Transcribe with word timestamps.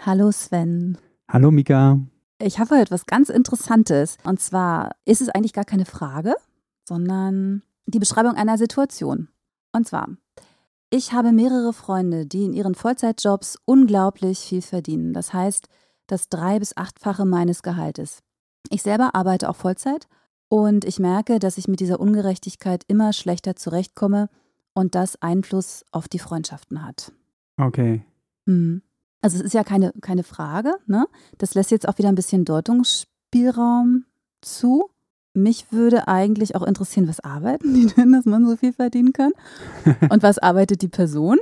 Hallo 0.00 0.30
Sven. 0.30 0.96
Hallo 1.28 1.50
Mika. 1.50 2.00
Ich 2.40 2.58
habe 2.58 2.78
etwas 2.78 3.06
ganz 3.06 3.28
Interessantes. 3.28 4.16
Und 4.24 4.40
zwar 4.40 4.92
ist 5.04 5.20
es 5.20 5.28
eigentlich 5.28 5.52
gar 5.52 5.64
keine 5.64 5.84
Frage, 5.86 6.34
sondern 6.84 7.62
die 7.86 7.98
Beschreibung 7.98 8.34
einer 8.34 8.58
Situation. 8.58 9.28
Und 9.72 9.88
zwar, 9.88 10.08
ich 10.90 11.12
habe 11.12 11.32
mehrere 11.32 11.72
Freunde, 11.72 12.26
die 12.26 12.44
in 12.44 12.52
ihren 12.52 12.74
Vollzeitjobs 12.74 13.58
unglaublich 13.64 14.38
viel 14.38 14.62
verdienen. 14.62 15.12
Das 15.12 15.32
heißt, 15.32 15.68
das 16.06 16.28
drei- 16.28 16.58
bis 16.58 16.76
achtfache 16.76 17.24
meines 17.26 17.62
Gehaltes. 17.62 18.20
Ich 18.70 18.82
selber 18.82 19.14
arbeite 19.14 19.48
auch 19.48 19.56
Vollzeit 19.56 20.08
und 20.48 20.84
ich 20.84 20.98
merke, 20.98 21.38
dass 21.38 21.58
ich 21.58 21.68
mit 21.68 21.80
dieser 21.80 22.00
Ungerechtigkeit 22.00 22.84
immer 22.86 23.12
schlechter 23.12 23.56
zurechtkomme 23.56 24.30
und 24.74 24.94
das 24.94 25.20
Einfluss 25.20 25.84
auf 25.90 26.08
die 26.08 26.18
Freundschaften 26.18 26.86
hat. 26.86 27.12
Okay. 27.58 28.04
Mhm. 28.46 28.82
Also 29.20 29.38
es 29.38 29.42
ist 29.42 29.54
ja 29.54 29.64
keine, 29.64 29.92
keine 30.00 30.22
Frage, 30.22 30.74
ne? 30.86 31.06
Das 31.38 31.54
lässt 31.54 31.70
jetzt 31.70 31.88
auch 31.88 31.98
wieder 31.98 32.08
ein 32.08 32.14
bisschen 32.14 32.44
Deutungsspielraum 32.44 34.04
zu. 34.40 34.90
Mich 35.34 35.72
würde 35.72 36.08
eigentlich 36.08 36.56
auch 36.56 36.62
interessieren, 36.62 37.08
was 37.08 37.20
arbeiten 37.20 37.74
die 37.74 37.86
denn, 37.96 38.12
dass 38.12 38.24
man 38.24 38.46
so 38.46 38.56
viel 38.56 38.72
verdienen 38.72 39.12
kann? 39.12 39.32
Und 40.10 40.22
was 40.22 40.38
arbeitet 40.38 40.82
die 40.82 40.88
Person? 40.88 41.38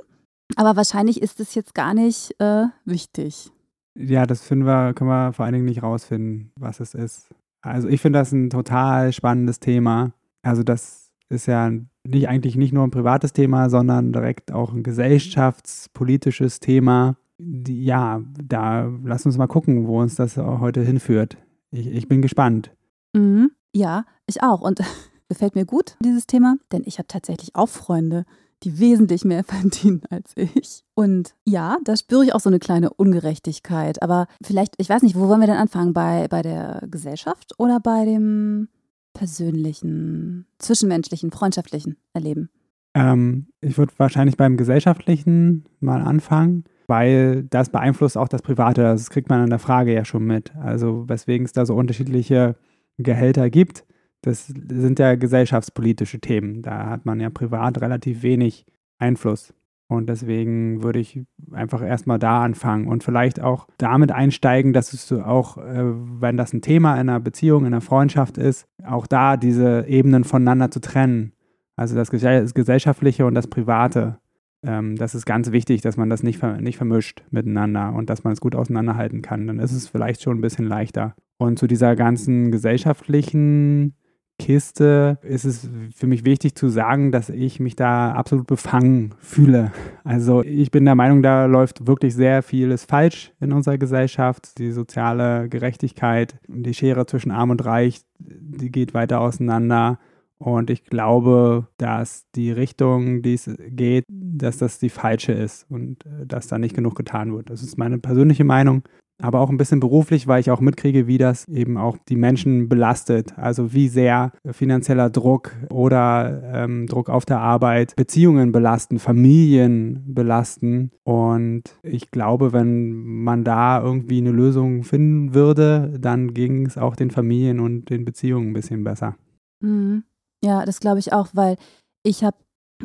Aber 0.56 0.77
wahrscheinlich 0.77 1.20
ist 1.20 1.41
es 1.41 1.55
jetzt 1.55 1.75
gar 1.75 1.92
nicht 1.92 2.34
äh, 2.41 2.67
wichtig. 2.84 3.51
Ja, 3.98 4.27
das 4.27 4.42
finden 4.42 4.67
wir, 4.67 4.95
können 4.95 5.11
wir 5.11 5.33
vor 5.33 5.45
allen 5.45 5.55
Dingen 5.55 5.64
nicht 5.64 5.83
rausfinden, 5.83 6.53
was 6.58 6.81
es 6.81 6.95
ist. 6.95 7.29
Also 7.62 7.89
ich 7.89 8.01
finde 8.01 8.19
das 8.19 8.33
ein 8.33 8.51
total 8.51 9.12
spannendes 9.12 9.58
Thema. 9.58 10.12
Also 10.42 10.62
das 10.62 11.11
ist 11.29 11.47
ja 11.47 11.70
nicht 12.05 12.29
eigentlich 12.29 12.56
nicht 12.56 12.73
nur 12.73 12.84
ein 12.84 12.91
privates 12.91 13.33
Thema, 13.33 13.69
sondern 13.69 14.12
direkt 14.12 14.53
auch 14.53 14.73
ein 14.73 14.83
gesellschaftspolitisches 14.83 16.61
Thema 16.61 17.17
ja, 17.39 18.23
da 18.42 18.91
lass 19.05 19.27
uns 19.27 19.37
mal 19.37 19.47
gucken, 19.47 19.87
wo 19.87 20.01
uns 20.01 20.15
das 20.15 20.37
heute 20.37 20.83
hinführt. 20.83 21.37
Ich, 21.70 21.87
ich 21.87 22.09
bin 22.09 22.23
gespannt. 22.23 22.70
Mhm. 23.12 23.51
Ja, 23.75 24.05
ich 24.27 24.42
auch. 24.42 24.61
Und 24.61 24.81
gefällt 25.29 25.55
mir 25.55 25.67
gut, 25.67 25.97
dieses 26.03 26.27
Thema, 26.27 26.57
denn 26.73 26.83
ich 26.87 26.98
habe 26.98 27.09
tatsächlich 27.09 27.55
auch 27.55 27.69
Freunde, 27.69 28.25
die 28.62 28.79
wesentlich 28.79 29.25
mehr 29.25 29.45
verdienen 29.45 30.03
als 30.09 30.33
ich. 30.37 30.83
Und 30.95 31.34
ja, 31.45 31.77
da 31.84 31.97
spüre 31.97 32.25
ich 32.25 32.34
auch 32.34 32.41
so 32.41 32.48
eine 32.48 32.59
kleine 32.59 32.91
Ungerechtigkeit. 32.91 34.03
Aber 34.03 34.29
vielleicht, 34.42 34.75
ich 34.79 34.89
weiß 34.89 35.03
nicht, 35.03 35.17
wo 35.17 35.29
wollen 35.29 35.41
wir 35.41 35.47
denn 35.47 35.57
anfangen? 35.57 35.92
Bei, 35.92 36.29
bei 36.29 36.42
der 36.42 36.83
Gesellschaft 36.91 37.55
oder 37.59 37.81
bei 37.81 38.05
dem 38.05 38.69
persönlichen, 39.12 40.47
zwischenmenschlichen, 40.59 41.31
freundschaftlichen 41.31 41.97
Erleben? 42.12 42.51
Ähm, 42.95 43.48
ich 43.61 43.77
würde 43.77 43.92
wahrscheinlich 43.98 44.37
beim 44.37 44.57
gesellschaftlichen 44.57 45.64
mal 45.81 46.03
anfangen 46.03 46.64
weil 46.87 47.45
das 47.45 47.70
beeinflusst 47.70 48.17
auch 48.17 48.29
das 48.29 48.42
Private. 48.42 48.83
Das 48.83 49.11
kriegt 49.11 49.29
man 49.29 49.41
an 49.41 49.51
der 49.51 49.59
Frage 49.59 49.92
ja 49.92 50.05
schon 50.05 50.25
mit. 50.25 50.55
Also 50.56 51.09
weswegen 51.09 51.45
es 51.45 51.53
da 51.53 51.67
so 51.67 51.75
unterschiedliche 51.75 52.56
Gehälter 52.98 53.51
gibt, 53.51 53.84
das 54.23 54.47
sind 54.48 54.98
ja 54.98 55.14
gesellschaftspolitische 55.14 56.19
Themen. 56.19 56.63
Da 56.63 56.91
hat 56.91 57.07
man 57.07 57.20
ja 57.20 57.30
privat 57.30 57.80
relativ 57.80 58.23
wenig 58.23 58.67
Einfluss. 58.98 59.55
Und 59.89 60.08
deswegen 60.08 60.83
würde 60.83 60.98
ich 60.98 61.20
einfach 61.52 61.80
erstmal 61.80 62.19
da 62.19 62.42
anfangen 62.42 62.89
und 62.89 63.05
vielleicht 63.05 63.41
auch 63.41 63.68
damit 63.79 64.11
einsteigen, 64.11 64.73
dass 64.73 64.92
es 64.92 65.13
auch, 65.13 65.58
äh, 65.58 65.85
wenn 65.85 66.36
das 66.36 66.53
ein 66.53 66.61
Thema 66.61 66.95
in 66.95 67.08
einer 67.08 67.20
Beziehung, 67.20 67.61
in 67.61 67.68
einer 67.68 67.80
Freundschaft 67.80 68.36
ist, 68.36 68.67
auch 68.85 69.07
da 69.07 69.36
diese 69.36 69.86
Ebenen 69.86 70.24
voneinander 70.24 70.73
zu 70.73 70.80
trennen. 70.80 71.33
Also 71.77 71.95
das 71.95 72.11
Gesellschaftliche 72.11 73.27
und 73.27 73.35
das 73.35 73.47
Private 73.47 74.18
ähm, 74.62 74.96
das 74.96 75.14
ist 75.14 75.27
ganz 75.27 75.52
wichtig, 75.52 75.80
dass 75.83 75.96
man 75.96 76.11
das 76.11 76.22
nicht, 76.22 76.42
nicht 76.42 76.77
vermischt 76.77 77.24
miteinander 77.30 77.92
und 77.94 78.11
dass 78.11 78.24
man 78.24 78.33
es 78.33 78.40
gut 78.40 78.55
auseinanderhalten 78.55 79.22
kann. 79.22 79.46
Dann 79.46 79.58
ist 79.58 79.72
es 79.72 79.89
vielleicht 79.89 80.22
schon 80.22 80.39
ein 80.39 80.42
bisschen 80.42 80.67
leichter. 80.67 81.14
Und 81.39 81.58
zu 81.58 81.67
dieser 81.67 81.96
ganzen 81.96 82.50
gesellschaftlichen 82.50 83.94
Kiste 84.39 85.18
ist 85.22 85.44
es 85.44 85.68
für 85.94 86.06
mich 86.06 86.24
wichtig 86.27 86.55
zu 86.55 86.68
sagen, 86.68 87.11
dass 87.11 87.30
ich 87.30 87.58
mich 87.58 87.74
da 87.74 88.12
absolut 88.12 88.46
befangen 88.46 89.14
fühle. 89.18 89.72
Also 90.05 90.42
ich 90.42 90.70
bin 90.70 90.84
der 90.84 90.94
Meinung, 90.94 91.23
da 91.23 91.46
läuft 91.46 91.86
wirklich 91.86 92.14
sehr 92.14 92.42
vieles 92.42 92.84
falsch 92.84 93.33
in 93.40 93.52
unserer 93.52 93.78
Gesellschaft. 93.78 94.58
Die 94.58 94.73
soziale 94.73 95.48
Gerechtigkeit, 95.48 96.38
die 96.48 96.74
Schere 96.74 97.06
zwischen 97.06 97.30
Arm 97.30 97.50
und 97.50 97.64
Reich, 97.64 98.02
die 98.18 98.70
geht 98.70 98.92
weiter 98.92 99.20
auseinander. 99.20 99.98
Und 100.39 100.70
ich 100.70 100.85
glaube, 100.85 101.69
dass 101.79 102.27
die 102.35 102.51
Richtung, 102.51 103.23
die 103.23 103.35
es 103.35 103.51
geht, 103.70 104.05
dass 104.08 104.58
das 104.58 104.79
die 104.79 104.91
falsche 104.91 105.33
ist 105.33 105.67
und 105.70 106.05
äh, 106.05 106.27
dass 106.27 106.47
da 106.47 106.58
nicht 106.58 106.74
genug 106.74 106.95
getan 106.95 107.35
wird. 107.35 107.51
Das 107.51 107.63
ist 107.63 107.79
meine 107.79 107.98
persönliche 107.98 108.45
Meinung, 108.45 108.83
aber 109.19 109.41
auch 109.41 109.48
ein 109.48 109.57
bisschen 109.57 109.80
beruflich, 109.80 110.27
weil 110.27 110.41
ich 110.41 110.51
auch 110.51 110.61
mitkriege, 110.61 111.07
wie 111.07 111.17
das 111.17 111.48
eben 111.48 111.79
auch 111.79 111.97
die 112.08 112.17
Menschen 112.17 112.69
belastet. 112.69 113.36
Also 113.39 113.73
wie 113.73 113.89
sehr 113.89 114.33
finanzieller 114.51 115.08
Druck 115.08 115.52
oder 115.70 116.42
ähm, 116.53 116.86
Druck 116.86 117.08
auf 117.08 117.24
der 117.24 117.41
Arbeit 117.41 117.97
Beziehungen 117.97 118.53
belasten, 118.53 118.98
Familien 118.98 120.03
belasten. 120.07 120.91
Und 121.03 121.79
ich 121.83 122.11
glaube, 122.11 122.53
wenn 122.53 122.92
man 123.23 123.42
da 123.42 123.83
irgendwie 123.83 124.18
eine 124.18 124.33
Lösung 124.33 124.83
finden 124.83 125.35
würde, 125.35 125.95
dann 125.98 126.35
ging 126.35 126.67
es 126.67 126.77
auch 126.77 126.95
den 126.95 127.11
Familien 127.11 127.61
und 127.61 127.89
den 127.89 128.05
Beziehungen 128.05 128.50
ein 128.50 128.55
bisschen 128.55 128.85
besser. 128.85 129.17
Mhm. 129.61 130.05
Ja, 130.46 130.64
das 130.64 130.79
glaube 130.79 131.00
ich 131.00 131.12
auch, 131.12 131.26
weil 131.32 131.56
ich 132.05 132.23
habe 132.23 132.37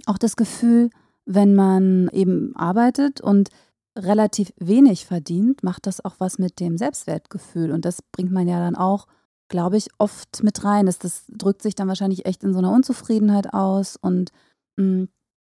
auch 0.07 0.17
das 0.17 0.35
Gefühl, 0.35 0.89
wenn 1.25 1.53
man 1.53 2.09
eben 2.11 2.55
arbeitet 2.55 3.22
und 3.22 3.49
relativ 3.95 4.51
wenig 4.57 5.05
verdient, 5.05 5.61
macht 5.61 5.85
das 5.85 6.03
auch 6.03 6.16
was 6.17 6.39
mit 6.39 6.59
dem 6.59 6.79
Selbstwertgefühl. 6.79 7.71
Und 7.71 7.85
das 7.85 8.01
bringt 8.01 8.31
man 8.31 8.47
ja 8.47 8.57
dann 8.57 8.75
auch, 8.75 9.05
glaube 9.47 9.77
ich, 9.77 9.89
oft 10.00 10.41
mit 10.41 10.63
rein. 10.63 10.88
Das, 10.88 10.97
das 10.97 11.25
drückt 11.27 11.61
sich 11.61 11.75
dann 11.75 11.88
wahrscheinlich 11.88 12.25
echt 12.25 12.44
in 12.44 12.51
so 12.51 12.57
einer 12.57 12.71
Unzufriedenheit 12.71 13.53
aus 13.53 13.95
und 13.95 14.31
mh, 14.77 14.83
hm, 14.83 15.09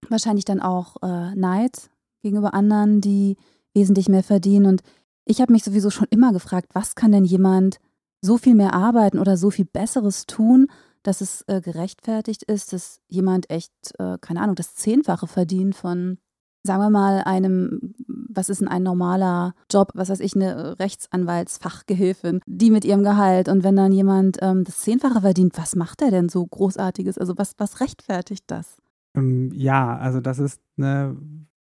wahrscheinlich 0.08 0.46
dann 0.46 0.62
auch 0.62 0.96
äh, 1.02 1.34
Neid 1.34 1.90
gegenüber 2.22 2.54
anderen, 2.54 3.02
die 3.02 3.36
wesentlich 3.74 4.08
mehr 4.08 4.22
verdienen. 4.22 4.64
Und 4.64 4.82
ich 5.26 5.42
habe 5.42 5.52
mich 5.52 5.62
sowieso 5.62 5.90
schon 5.90 6.06
immer 6.08 6.32
gefragt, 6.32 6.70
was 6.72 6.94
kann 6.94 7.12
denn 7.12 7.26
jemand 7.26 7.80
so 8.22 8.38
viel 8.38 8.54
mehr 8.54 8.72
arbeiten 8.72 9.18
oder 9.18 9.36
so 9.36 9.50
viel 9.50 9.66
Besseres 9.66 10.24
tun, 10.24 10.68
dass 11.02 11.20
es 11.20 11.44
äh, 11.48 11.60
gerechtfertigt 11.60 12.42
ist, 12.42 12.72
dass 12.72 13.00
jemand 13.08 13.50
echt, 13.50 13.72
äh, 13.98 14.18
keine 14.20 14.40
Ahnung, 14.40 14.56
das 14.56 14.74
Zehnfache 14.74 15.26
verdient 15.26 15.74
von, 15.74 16.18
sagen 16.62 16.82
wir 16.82 16.90
mal, 16.90 17.22
einem, 17.24 17.94
was 18.06 18.48
ist 18.48 18.60
denn 18.60 18.68
ein 18.68 18.82
normaler 18.82 19.54
Job, 19.70 19.92
was 19.94 20.08
weiß 20.08 20.20
ich, 20.20 20.34
eine 20.34 20.78
Rechtsanwaltsfachgehilfin, 20.78 22.40
die 22.46 22.70
mit 22.70 22.84
ihrem 22.84 23.02
Gehalt. 23.02 23.48
Und 23.48 23.64
wenn 23.64 23.76
dann 23.76 23.92
jemand 23.92 24.38
ähm, 24.42 24.64
das 24.64 24.80
Zehnfache 24.80 25.20
verdient, 25.20 25.56
was 25.56 25.76
macht 25.76 26.02
er 26.02 26.10
denn 26.10 26.28
so 26.28 26.44
Großartiges? 26.46 27.18
Also 27.18 27.38
was, 27.38 27.54
was 27.58 27.80
rechtfertigt 27.80 28.44
das? 28.48 28.76
Ähm, 29.14 29.50
ja, 29.52 29.96
also 29.96 30.20
das 30.20 30.38
ist 30.38 30.60
eine 30.76 31.16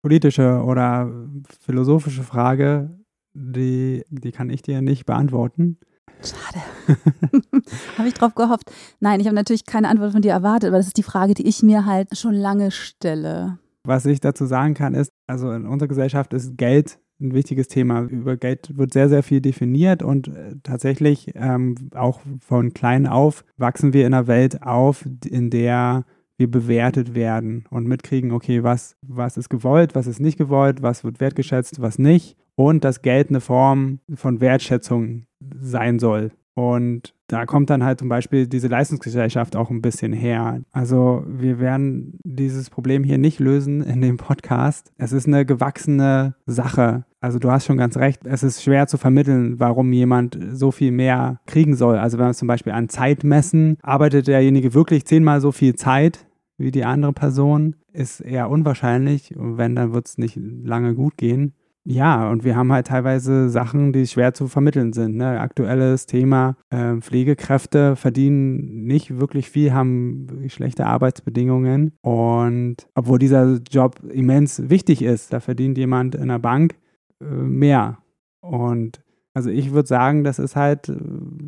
politische 0.02 0.64
oder 0.64 1.12
philosophische 1.60 2.24
Frage, 2.24 2.98
die, 3.34 4.04
die 4.10 4.32
kann 4.32 4.50
ich 4.50 4.62
dir 4.62 4.82
nicht 4.82 5.06
beantworten. 5.06 5.78
Schade. 6.24 6.64
habe 7.98 8.08
ich 8.08 8.14
drauf 8.14 8.36
gehofft. 8.36 8.72
Nein, 9.00 9.20
ich 9.20 9.28
habe 9.28 9.36
natürlich 9.36 9.66
keine 9.66 9.90
Antwort 9.90 10.12
von 10.12 10.22
dir 10.22 10.32
erwartet, 10.32 10.70
aber 10.70 10.78
das 10.78 10.88
ist 10.88 10.98
die 10.98 11.04
Frage, 11.04 11.34
die 11.34 11.48
ich 11.48 11.64
mir 11.64 11.86
halt 11.86 12.18
schon 12.18 12.34
lange 12.34 12.72
stelle. 12.72 13.60
Was 13.84 14.06
ich 14.06 14.20
dazu 14.20 14.46
sagen 14.46 14.74
kann, 14.74 14.94
ist, 14.94 15.12
also 15.28 15.52
in 15.52 15.66
unserer 15.66 15.88
Gesellschaft 15.88 16.34
ist 16.34 16.58
Geld 16.58 17.00
ein 17.20 17.34
wichtiges 17.34 17.68
Thema. 17.68 18.02
Über 18.02 18.38
Geld 18.38 18.78
wird 18.78 18.94
sehr, 18.94 19.10
sehr 19.10 19.24
viel 19.24 19.42
definiert 19.42 20.04
und 20.04 20.28
äh, 20.28 20.56
tatsächlich 20.64 21.32
ähm, 21.36 21.76
auch 21.96 22.22
von 22.40 22.74
klein 22.74 23.08
auf 23.08 23.44
wachsen 23.58 23.94
wir 23.94 24.06
in 24.06 24.14
einer 24.14 24.28
Welt 24.28 24.62
auf, 24.64 25.06
in 25.26 25.50
der 25.50 26.06
wir 26.38 26.50
bewertet 26.50 27.16
werden 27.16 27.66
und 27.72 27.88
mitkriegen, 27.88 28.32
okay, 28.32 28.64
was, 28.64 28.96
was 29.02 29.38
ist 29.38 29.50
gewollt, 29.50 29.96
was 29.96 30.06
ist 30.06 30.20
nicht 30.20 30.38
gewollt, 30.38 30.84
was 30.84 31.04
wird 31.04 31.20
wertgeschätzt, 31.20 31.82
was 31.82 31.98
nicht. 31.98 32.38
Und 32.56 32.84
dass 32.84 33.02
Geld 33.02 33.30
eine 33.30 33.42
Form 33.42 34.00
von 34.14 34.42
Wertschätzung 34.42 35.27
sein 35.40 36.00
soll. 36.00 36.32
Und 36.58 37.14
da 37.28 37.46
kommt 37.46 37.70
dann 37.70 37.84
halt 37.84 38.00
zum 38.00 38.10
Beispiel 38.10 38.48
diese 38.48 38.68
Leistungsgesellschaft 38.68 39.56
auch 39.56 39.70
ein 39.70 39.84
bisschen 39.84 40.12
her. 40.12 40.62
Also 40.72 41.24
wir 41.28 41.60
werden 41.60 42.20
dieses 42.24 42.72
Problem 42.72 43.04
hier 43.04 43.20
nicht 43.20 43.40
lösen 43.40 43.84
in 43.84 44.02
dem 44.02 44.18
Podcast. 44.18 44.92
Es 44.98 45.12
ist 45.12 45.28
eine 45.28 45.46
gewachsene 45.46 46.34
Sache. 46.48 47.06
Also 47.22 47.38
du 47.38 47.52
hast 47.52 47.66
schon 47.66 47.78
ganz 47.78 47.96
recht, 47.98 48.22
es 48.26 48.42
ist 48.42 48.64
schwer 48.64 48.88
zu 48.88 48.98
vermitteln, 48.98 49.60
warum 49.60 49.94
jemand 49.94 50.40
so 50.52 50.72
viel 50.72 50.92
mehr 50.92 51.42
kriegen 51.46 51.76
soll. 51.76 51.98
Also 52.00 52.18
wenn 52.18 52.26
wir 52.26 52.34
zum 52.34 52.48
Beispiel 52.48 52.74
an 52.74 52.90
Zeit 52.90 53.24
messen, 53.24 53.78
arbeitet 53.84 54.28
derjenige 54.28 54.74
wirklich 54.74 55.06
zehnmal 55.06 55.42
so 55.42 55.52
viel 55.52 55.76
Zeit 55.76 56.26
wie 56.58 56.72
die 56.72 56.86
andere 56.86 57.14
Person, 57.14 57.76
ist 57.94 58.20
eher 58.20 58.50
unwahrscheinlich. 58.50 59.36
Und 59.38 59.58
wenn, 59.58 59.76
dann 59.76 59.94
wird 59.94 60.08
es 60.08 60.18
nicht 60.18 60.40
lange 60.64 60.96
gut 60.96 61.18
gehen. 61.18 61.54
Ja, 61.90 62.30
und 62.30 62.44
wir 62.44 62.58
haben 62.58 62.74
halt 62.74 62.88
teilweise 62.88 63.50
Sachen, 63.50 63.94
die 63.94 64.06
schwer 64.08 64.34
zu 64.34 64.50
vermitteln 64.50 64.92
sind. 64.92 65.16
Ne? 65.16 65.40
Aktuelles 65.40 66.06
Thema, 66.06 66.58
äh, 66.70 66.98
Pflegekräfte 66.98 67.96
verdienen 67.96 68.84
nicht 68.84 69.22
wirklich 69.22 69.50
viel, 69.50 69.72
haben 69.72 70.28
schlechte 70.50 70.86
Arbeitsbedingungen. 70.86 71.94
Und 72.02 72.90
obwohl 72.94 73.20
dieser 73.20 73.60
Job 73.72 74.02
immens 74.12 74.70
wichtig 74.70 75.02
ist, 75.02 75.32
da 75.32 75.40
verdient 75.40 75.78
jemand 75.78 76.16
in 76.16 76.28
der 76.28 76.40
Bank 76.40 76.76
äh, 77.22 77.24
mehr. 77.24 78.00
Und 78.42 79.00
also 79.34 79.50
ich 79.50 79.72
würde 79.72 79.88
sagen, 79.88 80.26
das 80.26 80.40
ist 80.40 80.58
halt 80.58 80.90
äh, 80.90 80.98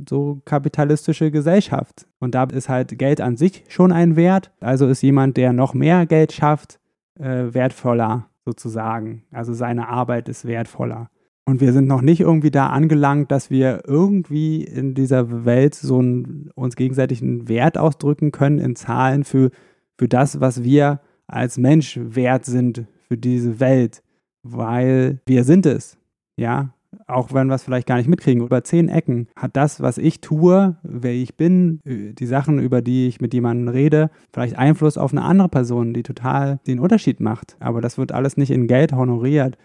so 0.07 0.41
kapitalistische 0.45 1.31
Gesellschaft. 1.31 2.07
Und 2.19 2.33
da 2.33 2.45
ist 2.45 2.69
halt 2.69 2.97
Geld 2.97 3.19
an 3.19 3.35
sich 3.35 3.65
schon 3.67 3.91
ein 3.91 4.15
Wert. 4.15 4.53
Also 4.61 4.87
ist 4.87 5.01
jemand, 5.01 5.35
der 5.35 5.51
noch 5.51 5.73
mehr 5.73 6.05
Geld 6.05 6.31
schafft, 6.31 6.79
äh, 7.19 7.53
wertvoller 7.53 8.28
sozusagen. 8.49 9.23
Also 9.31 9.53
seine 9.53 9.87
Arbeit 9.87 10.27
ist 10.27 10.45
wertvoller. 10.45 11.09
Und 11.45 11.61
wir 11.61 11.73
sind 11.73 11.87
noch 11.87 12.01
nicht 12.01 12.21
irgendwie 12.21 12.51
da 12.51 12.67
angelangt, 12.67 13.31
dass 13.31 13.49
wir 13.49 13.83
irgendwie 13.87 14.63
in 14.63 14.93
dieser 14.93 15.45
Welt 15.45 15.75
so 15.75 15.99
einen, 15.99 16.51
uns 16.55 16.75
gegenseitig 16.75 17.21
einen 17.21 17.47
Wert 17.47 17.77
ausdrücken 17.77 18.31
können 18.31 18.59
in 18.59 18.75
Zahlen 18.75 19.23
für, 19.23 19.49
für 19.97 20.07
das, 20.07 20.39
was 20.39 20.63
wir 20.63 21.01
als 21.27 21.57
Mensch 21.57 21.99
wert 22.01 22.45
sind 22.45 22.85
für 23.07 23.17
diese 23.17 23.59
Welt. 23.59 24.03
Weil 24.43 25.21
wir 25.25 25.43
sind 25.43 25.65
es. 25.65 25.97
Ja, 26.37 26.73
auch 27.09 27.33
wenn 27.33 27.47
wir 27.47 27.55
es 27.55 27.63
vielleicht 27.63 27.87
gar 27.87 27.97
nicht 27.97 28.09
mitkriegen, 28.09 28.43
über 28.43 28.63
zehn 28.63 28.89
Ecken 28.89 29.27
hat 29.35 29.55
das, 29.55 29.81
was 29.81 29.97
ich 29.97 30.21
tue, 30.21 30.77
wer 30.83 31.13
ich 31.13 31.35
bin, 31.35 31.81
äh, 31.85 32.13
die 32.13 32.25
Sachen, 32.25 32.59
über 32.59 32.81
die 32.81 33.07
ich 33.07 33.21
mit 33.21 33.33
jemandem 33.33 33.67
rede, 33.67 34.09
vielleicht 34.31 34.57
Einfluss 34.57 34.97
auf 34.97 35.11
eine 35.11 35.23
andere 35.23 35.49
Person, 35.49 35.93
die 35.93 36.03
total 36.03 36.59
den 36.67 36.79
Unterschied 36.79 37.19
macht. 37.19 37.57
Aber 37.59 37.81
das 37.81 37.97
wird 37.97 38.11
alles 38.11 38.37
nicht 38.37 38.51
in 38.51 38.67
Geld 38.67 38.93
honoriert. 38.93 39.57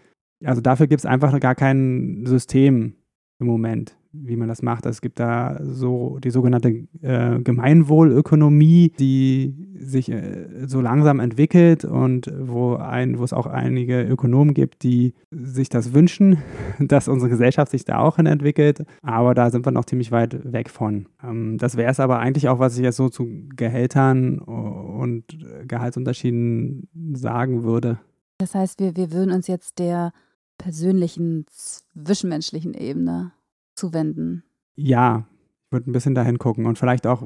Also 0.44 0.60
dafür 0.60 0.86
gibt 0.86 1.00
es 1.00 1.06
einfach 1.06 1.38
gar 1.40 1.54
kein 1.54 2.24
System 2.26 2.94
im 3.38 3.46
Moment 3.46 3.96
wie 4.14 4.36
man 4.36 4.48
das 4.48 4.62
macht. 4.62 4.86
Es 4.86 5.00
gibt 5.00 5.18
da 5.18 5.58
so 5.60 6.18
die 6.22 6.30
sogenannte 6.30 6.86
äh, 7.02 7.40
Gemeinwohlökonomie, 7.40 8.92
die 8.98 9.54
sich 9.76 10.10
äh, 10.10 10.66
so 10.66 10.80
langsam 10.80 11.20
entwickelt 11.20 11.84
und 11.84 12.32
wo, 12.38 12.76
ein, 12.76 13.18
wo 13.18 13.24
es 13.24 13.32
auch 13.32 13.46
einige 13.46 14.02
Ökonomen 14.02 14.54
gibt, 14.54 14.82
die 14.84 15.14
sich 15.30 15.68
das 15.68 15.92
wünschen, 15.92 16.38
dass 16.78 17.08
unsere 17.08 17.28
Gesellschaft 17.28 17.72
sich 17.72 17.84
da 17.84 17.98
auch 17.98 18.16
hin 18.16 18.26
entwickelt. 18.26 18.84
Aber 19.02 19.34
da 19.34 19.50
sind 19.50 19.66
wir 19.66 19.72
noch 19.72 19.84
ziemlich 19.84 20.12
weit 20.12 20.52
weg 20.52 20.70
von. 20.70 21.06
Ähm, 21.22 21.58
das 21.58 21.76
wäre 21.76 21.90
es 21.90 22.00
aber 22.00 22.20
eigentlich 22.20 22.48
auch, 22.48 22.60
was 22.60 22.76
ich 22.76 22.84
jetzt 22.84 22.96
so 22.96 23.08
zu 23.08 23.28
Gehältern 23.56 24.38
und 24.38 25.24
Gehaltsunterschieden 25.66 26.88
sagen 27.14 27.64
würde. 27.64 27.98
Das 28.38 28.54
heißt, 28.54 28.80
wir, 28.80 28.96
wir 28.96 29.12
würden 29.12 29.32
uns 29.32 29.46
jetzt 29.46 29.78
der 29.78 30.12
persönlichen, 30.58 31.46
zwischenmenschlichen 31.48 32.74
Ebene 32.74 33.32
zuwenden. 33.74 34.44
Ja, 34.76 35.26
ich 35.66 35.72
würde 35.72 35.90
ein 35.90 35.92
bisschen 35.92 36.14
dahin 36.14 36.38
gucken 36.38 36.66
und 36.66 36.78
vielleicht 36.78 37.06
auch 37.06 37.24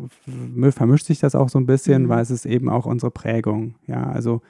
vermischt 0.71 1.07
sich 1.07 1.19
das 1.19 1.35
auch 1.35 1.51
so 1.51 1.59
ein 1.59 1.67
bisschen, 1.67 2.05
mhm. 2.05 2.09
weil 2.09 2.23
es 2.23 2.31
ist 2.31 2.47
eben 2.47 2.71
auch 2.71 2.87
unsere 2.87 3.11
Prägung. 3.11 3.75
Ja, 3.87 4.05
also 4.05 4.41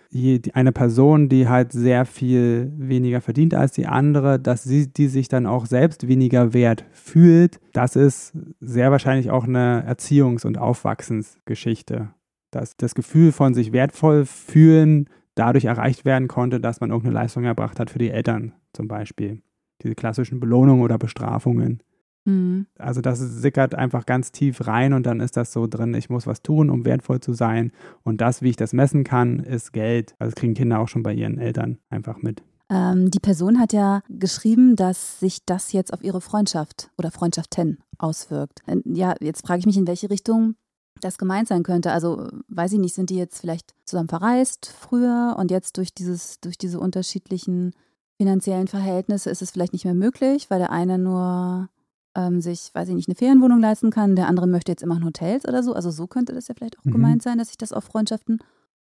eine 0.52 0.72
Person, 0.72 1.28
die 1.28 1.48
halt 1.48 1.72
sehr 1.72 2.04
viel 2.04 2.72
weniger 2.76 3.20
verdient 3.20 3.54
als 3.54 3.72
die 3.72 3.86
andere, 3.86 4.38
dass 4.38 4.62
sie 4.62 4.92
die 4.92 5.08
sich 5.08 5.28
dann 5.28 5.46
auch 5.46 5.66
selbst 5.66 6.06
weniger 6.06 6.52
wert 6.52 6.84
fühlt, 6.92 7.60
das 7.72 7.96
ist 7.96 8.36
sehr 8.60 8.92
wahrscheinlich 8.92 9.30
auch 9.30 9.44
eine 9.44 9.84
Erziehungs- 9.88 10.46
und 10.46 10.58
Aufwachsensgeschichte. 10.58 12.10
Dass 12.50 12.76
das 12.76 12.94
Gefühl 12.94 13.32
von 13.32 13.52
sich 13.52 13.72
wertvoll 13.72 14.24
fühlen 14.24 15.10
dadurch 15.38 15.66
erreicht 15.66 16.04
werden 16.04 16.28
konnte, 16.28 16.60
dass 16.60 16.80
man 16.80 16.90
irgendeine 16.90 17.14
Leistung 17.14 17.44
erbracht 17.44 17.78
hat 17.78 17.90
für 17.90 17.98
die 17.98 18.10
Eltern 18.10 18.52
zum 18.78 18.86
Beispiel. 18.86 19.42
Diese 19.82 19.96
klassischen 19.96 20.38
Belohnungen 20.38 20.82
oder 20.82 20.98
Bestrafungen. 20.98 21.82
Mhm. 22.24 22.66
Also 22.78 23.00
das 23.00 23.18
sickert 23.18 23.74
einfach 23.74 24.06
ganz 24.06 24.30
tief 24.30 24.68
rein 24.68 24.92
und 24.92 25.04
dann 25.04 25.18
ist 25.18 25.36
das 25.36 25.52
so 25.52 25.66
drin, 25.66 25.94
ich 25.94 26.08
muss 26.10 26.28
was 26.28 26.42
tun, 26.42 26.70
um 26.70 26.84
wertvoll 26.84 27.18
zu 27.18 27.32
sein. 27.32 27.72
Und 28.04 28.20
das, 28.20 28.40
wie 28.40 28.50
ich 28.50 28.56
das 28.56 28.72
messen 28.72 29.02
kann, 29.02 29.40
ist 29.40 29.72
Geld. 29.72 30.14
Also 30.20 30.30
das 30.30 30.40
kriegen 30.40 30.54
Kinder 30.54 30.78
auch 30.78 30.86
schon 30.86 31.02
bei 31.02 31.12
ihren 31.12 31.38
Eltern 31.38 31.78
einfach 31.90 32.22
mit. 32.22 32.44
Ähm, 32.70 33.10
die 33.10 33.18
Person 33.18 33.58
hat 33.58 33.72
ja 33.72 34.02
geschrieben, 34.08 34.76
dass 34.76 35.18
sich 35.18 35.44
das 35.44 35.72
jetzt 35.72 35.92
auf 35.92 36.04
ihre 36.04 36.20
Freundschaft 36.20 36.90
oder 36.98 37.10
Freundschaften 37.10 37.78
auswirkt. 37.98 38.60
Äh, 38.66 38.76
ja, 38.84 39.16
jetzt 39.20 39.44
frage 39.44 39.58
ich 39.58 39.66
mich, 39.66 39.76
in 39.76 39.88
welche 39.88 40.08
Richtung 40.08 40.54
das 41.00 41.18
gemeint 41.18 41.48
sein 41.48 41.64
könnte. 41.64 41.90
Also 41.90 42.28
weiß 42.48 42.74
ich 42.74 42.78
nicht, 42.78 42.94
sind 42.94 43.10
die 43.10 43.16
jetzt 43.16 43.40
vielleicht 43.40 43.74
zusammen 43.84 44.08
verreist 44.08 44.72
früher 44.78 45.34
und 45.36 45.50
jetzt 45.50 45.78
durch 45.78 45.92
dieses, 45.94 46.40
durch 46.40 46.58
diese 46.58 46.78
unterschiedlichen 46.78 47.72
finanziellen 48.18 48.68
Verhältnisse 48.68 49.30
ist 49.30 49.42
es 49.42 49.50
vielleicht 49.50 49.72
nicht 49.72 49.84
mehr 49.84 49.94
möglich, 49.94 50.50
weil 50.50 50.58
der 50.58 50.70
eine 50.70 50.98
nur 50.98 51.68
ähm, 52.16 52.40
sich, 52.40 52.70
weiß 52.74 52.88
ich 52.88 52.94
nicht, 52.94 53.08
eine 53.08 53.14
Ferienwohnung 53.14 53.60
leisten 53.60 53.90
kann, 53.90 54.16
der 54.16 54.28
andere 54.28 54.46
möchte 54.46 54.72
jetzt 54.72 54.82
immer 54.82 54.96
in 54.96 55.04
Hotels 55.04 55.46
oder 55.46 55.62
so. 55.62 55.72
Also 55.72 55.90
so 55.90 56.06
könnte 56.06 56.34
das 56.34 56.48
ja 56.48 56.54
vielleicht 56.54 56.78
auch 56.78 56.84
mhm. 56.84 56.90
gemeint 56.90 57.22
sein, 57.22 57.38
dass 57.38 57.48
sich 57.48 57.58
das 57.58 57.72
auf 57.72 57.84
Freundschaften 57.84 58.40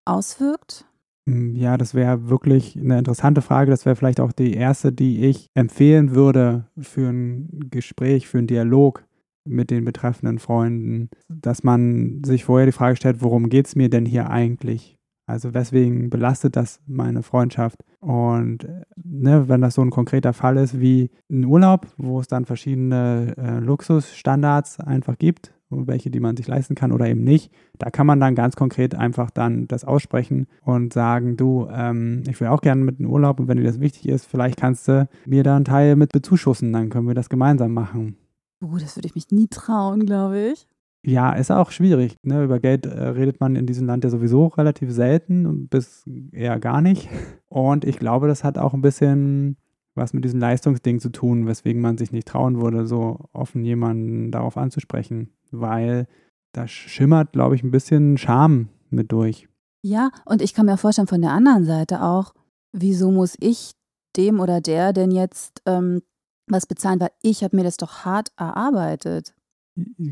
auswirkt. 0.05 0.85
Hm, 1.27 1.55
ja, 1.55 1.77
das 1.77 1.93
wäre 1.93 2.29
wirklich 2.29 2.77
eine 2.77 2.99
interessante 2.99 3.41
Frage. 3.41 3.71
Das 3.71 3.85
wäre 3.85 3.95
vielleicht 3.95 4.19
auch 4.19 4.33
die 4.33 4.53
erste, 4.53 4.91
die 4.91 5.25
ich 5.25 5.49
empfehlen 5.55 6.13
würde 6.13 6.67
für 6.77 7.09
ein 7.09 7.69
Gespräch, 7.71 8.27
für 8.27 8.37
einen 8.37 8.47
Dialog 8.47 9.03
mit 9.45 9.71
den 9.71 9.83
betreffenden 9.83 10.39
Freunden, 10.39 11.09
dass 11.27 11.63
man 11.63 12.23
sich 12.23 12.45
vorher 12.45 12.65
die 12.65 12.71
Frage 12.71 12.95
stellt, 12.95 13.21
worum 13.21 13.49
geht 13.49 13.67
es 13.67 13.75
mir 13.75 13.89
denn 13.89 14.05
hier 14.05 14.29
eigentlich? 14.29 14.92
Also 15.25 15.53
weswegen 15.53 16.09
belastet 16.09 16.55
das 16.55 16.81
meine 16.85 17.23
Freundschaft? 17.23 17.83
Und 17.99 18.67
ne, 18.95 19.47
wenn 19.47 19.61
das 19.61 19.75
so 19.75 19.81
ein 19.81 19.89
konkreter 19.89 20.33
Fall 20.33 20.57
ist 20.57 20.79
wie 20.79 21.11
ein 21.29 21.45
Urlaub, 21.45 21.87
wo 21.97 22.19
es 22.19 22.27
dann 22.27 22.45
verschiedene 22.45 23.33
äh, 23.37 23.59
Luxusstandards 23.59 24.79
einfach 24.79 25.17
gibt, 25.17 25.53
welche, 25.69 26.11
die 26.11 26.19
man 26.19 26.37
sich 26.37 26.47
leisten 26.47 26.75
kann 26.75 26.91
oder 26.91 27.07
eben 27.07 27.23
nicht, 27.23 27.51
da 27.79 27.89
kann 27.89 28.07
man 28.07 28.19
dann 28.19 28.35
ganz 28.35 28.55
konkret 28.55 28.95
einfach 28.95 29.31
dann 29.31 29.67
das 29.67 29.85
aussprechen 29.85 30.47
und 30.61 30.93
sagen, 30.93 31.37
du, 31.37 31.67
ähm, 31.71 32.23
ich 32.27 32.39
will 32.39 32.47
auch 32.47 32.61
gerne 32.61 32.83
mit 32.83 32.99
einem 32.99 33.09
Urlaub 33.09 33.39
und 33.39 33.47
wenn 33.47 33.57
dir 33.57 33.63
das 33.63 33.79
wichtig 33.79 34.07
ist, 34.07 34.25
vielleicht 34.25 34.57
kannst 34.57 34.87
du 34.87 35.07
mir 35.25 35.43
da 35.43 35.55
einen 35.55 35.65
Teil 35.65 35.95
mit 35.95 36.11
bezuschussen, 36.11 36.73
dann 36.73 36.89
können 36.89 37.07
wir 37.07 37.15
das 37.15 37.29
gemeinsam 37.29 37.73
machen. 37.73 38.17
Uh, 38.61 38.77
das 38.77 38.95
würde 38.95 39.07
ich 39.07 39.15
mich 39.15 39.31
nie 39.31 39.47
trauen, 39.47 40.05
glaube 40.05 40.39
ich. 40.39 40.67
Ja, 41.05 41.33
ist 41.33 41.51
auch 41.51 41.71
schwierig. 41.71 42.15
Ne? 42.23 42.43
Über 42.45 42.59
Geld 42.59 42.85
äh, 42.85 43.07
redet 43.09 43.41
man 43.41 43.55
in 43.55 43.65
diesem 43.65 43.85
Land 43.87 44.05
ja 44.05 44.09
sowieso 44.09 44.47
relativ 44.47 44.91
selten, 44.91 45.67
bis 45.67 46.05
eher 46.31 46.59
gar 46.59 46.81
nicht. 46.81 47.09
Und 47.49 47.83
ich 47.83 47.99
glaube, 47.99 48.27
das 48.27 48.43
hat 48.43 48.57
auch 48.57 48.73
ein 48.73 48.81
bisschen 48.81 49.57
was 49.95 50.13
mit 50.13 50.23
diesem 50.23 50.39
Leistungsding 50.39 50.99
zu 50.99 51.09
tun, 51.09 51.45
weswegen 51.45 51.81
man 51.81 51.97
sich 51.97 52.11
nicht 52.11 52.27
trauen 52.27 52.61
würde, 52.61 52.87
so 52.87 53.19
offen 53.31 53.63
jemanden 53.63 54.31
darauf 54.31 54.57
anzusprechen. 54.57 55.29
Weil 55.51 56.07
da 56.53 56.67
schimmert, 56.67 57.33
glaube 57.33 57.55
ich, 57.55 57.63
ein 57.63 57.71
bisschen 57.71 58.17
Scham 58.17 58.69
mit 58.89 59.11
durch. 59.11 59.47
Ja, 59.83 60.09
und 60.25 60.41
ich 60.41 60.53
kann 60.53 60.65
mir 60.65 60.77
vorstellen, 60.77 61.07
von 61.07 61.21
der 61.21 61.31
anderen 61.31 61.65
Seite 61.65 62.01
auch, 62.01 62.33
wieso 62.71 63.11
muss 63.11 63.35
ich 63.39 63.73
dem 64.15 64.39
oder 64.39 64.61
der 64.61 64.93
denn 64.93 65.11
jetzt 65.11 65.61
ähm, 65.65 66.01
was 66.47 66.65
bezahlen, 66.65 66.99
weil 66.99 67.11
ich 67.21 67.43
habe 67.43 67.55
mir 67.55 67.63
das 67.63 67.77
doch 67.77 68.05
hart 68.05 68.31
erarbeitet 68.37 69.33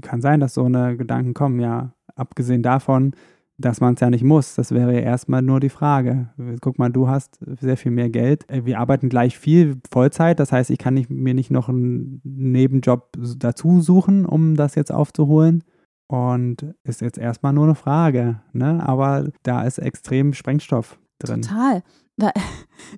kann 0.01 0.21
sein, 0.21 0.39
dass 0.39 0.53
so 0.53 0.65
eine 0.65 0.97
Gedanken 0.97 1.33
kommen, 1.33 1.59
ja. 1.59 1.93
Abgesehen 2.15 2.61
davon, 2.61 3.15
dass 3.57 3.79
man 3.79 3.93
es 3.93 3.99
ja 3.99 4.09
nicht 4.09 4.23
muss. 4.23 4.55
Das 4.55 4.71
wäre 4.71 4.93
ja 4.93 4.99
erstmal 4.99 5.41
nur 5.41 5.59
die 5.59 5.69
Frage. 5.69 6.29
Guck 6.59 6.77
mal, 6.77 6.89
du 6.89 7.07
hast 7.07 7.39
sehr 7.59 7.77
viel 7.77 7.91
mehr 7.91 8.09
Geld. 8.09 8.45
Wir 8.49 8.79
arbeiten 8.79 9.09
gleich 9.09 9.37
viel 9.37 9.77
Vollzeit. 9.91 10.39
Das 10.39 10.51
heißt, 10.51 10.69
ich 10.69 10.77
kann 10.77 10.95
nicht, 10.95 11.09
mir 11.09 11.33
nicht 11.33 11.51
noch 11.51 11.69
einen 11.69 12.21
Nebenjob 12.23 13.17
dazu 13.37 13.81
suchen, 13.81 14.25
um 14.25 14.55
das 14.55 14.75
jetzt 14.75 14.91
aufzuholen. 14.91 15.63
Und 16.07 16.75
ist 16.83 16.99
jetzt 16.99 17.17
erstmal 17.17 17.53
nur 17.53 17.63
eine 17.63 17.75
Frage. 17.75 18.41
Ne? 18.51 18.85
Aber 18.85 19.29
da 19.43 19.63
ist 19.63 19.77
extrem 19.77 20.33
Sprengstoff 20.33 20.99
drin. 21.19 21.43
Total. 21.43 21.83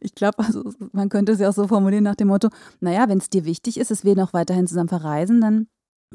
Ich 0.02 0.16
glaube, 0.16 0.40
also 0.40 0.64
man 0.92 1.10
könnte 1.10 1.34
es 1.34 1.40
ja 1.40 1.50
auch 1.50 1.54
so 1.54 1.68
formulieren 1.68 2.04
nach 2.04 2.16
dem 2.16 2.30
Motto, 2.30 2.50
naja, 2.80 3.08
wenn 3.08 3.20
es 3.20 3.30
dir 3.30 3.46
wichtig 3.46 3.80
ist, 3.80 3.92
dass 3.92 4.04
wir 4.04 4.16
noch 4.16 4.34
weiterhin 4.34 4.68
zusammen 4.68 4.90
verreisen, 4.90 5.40
dann 5.40 5.68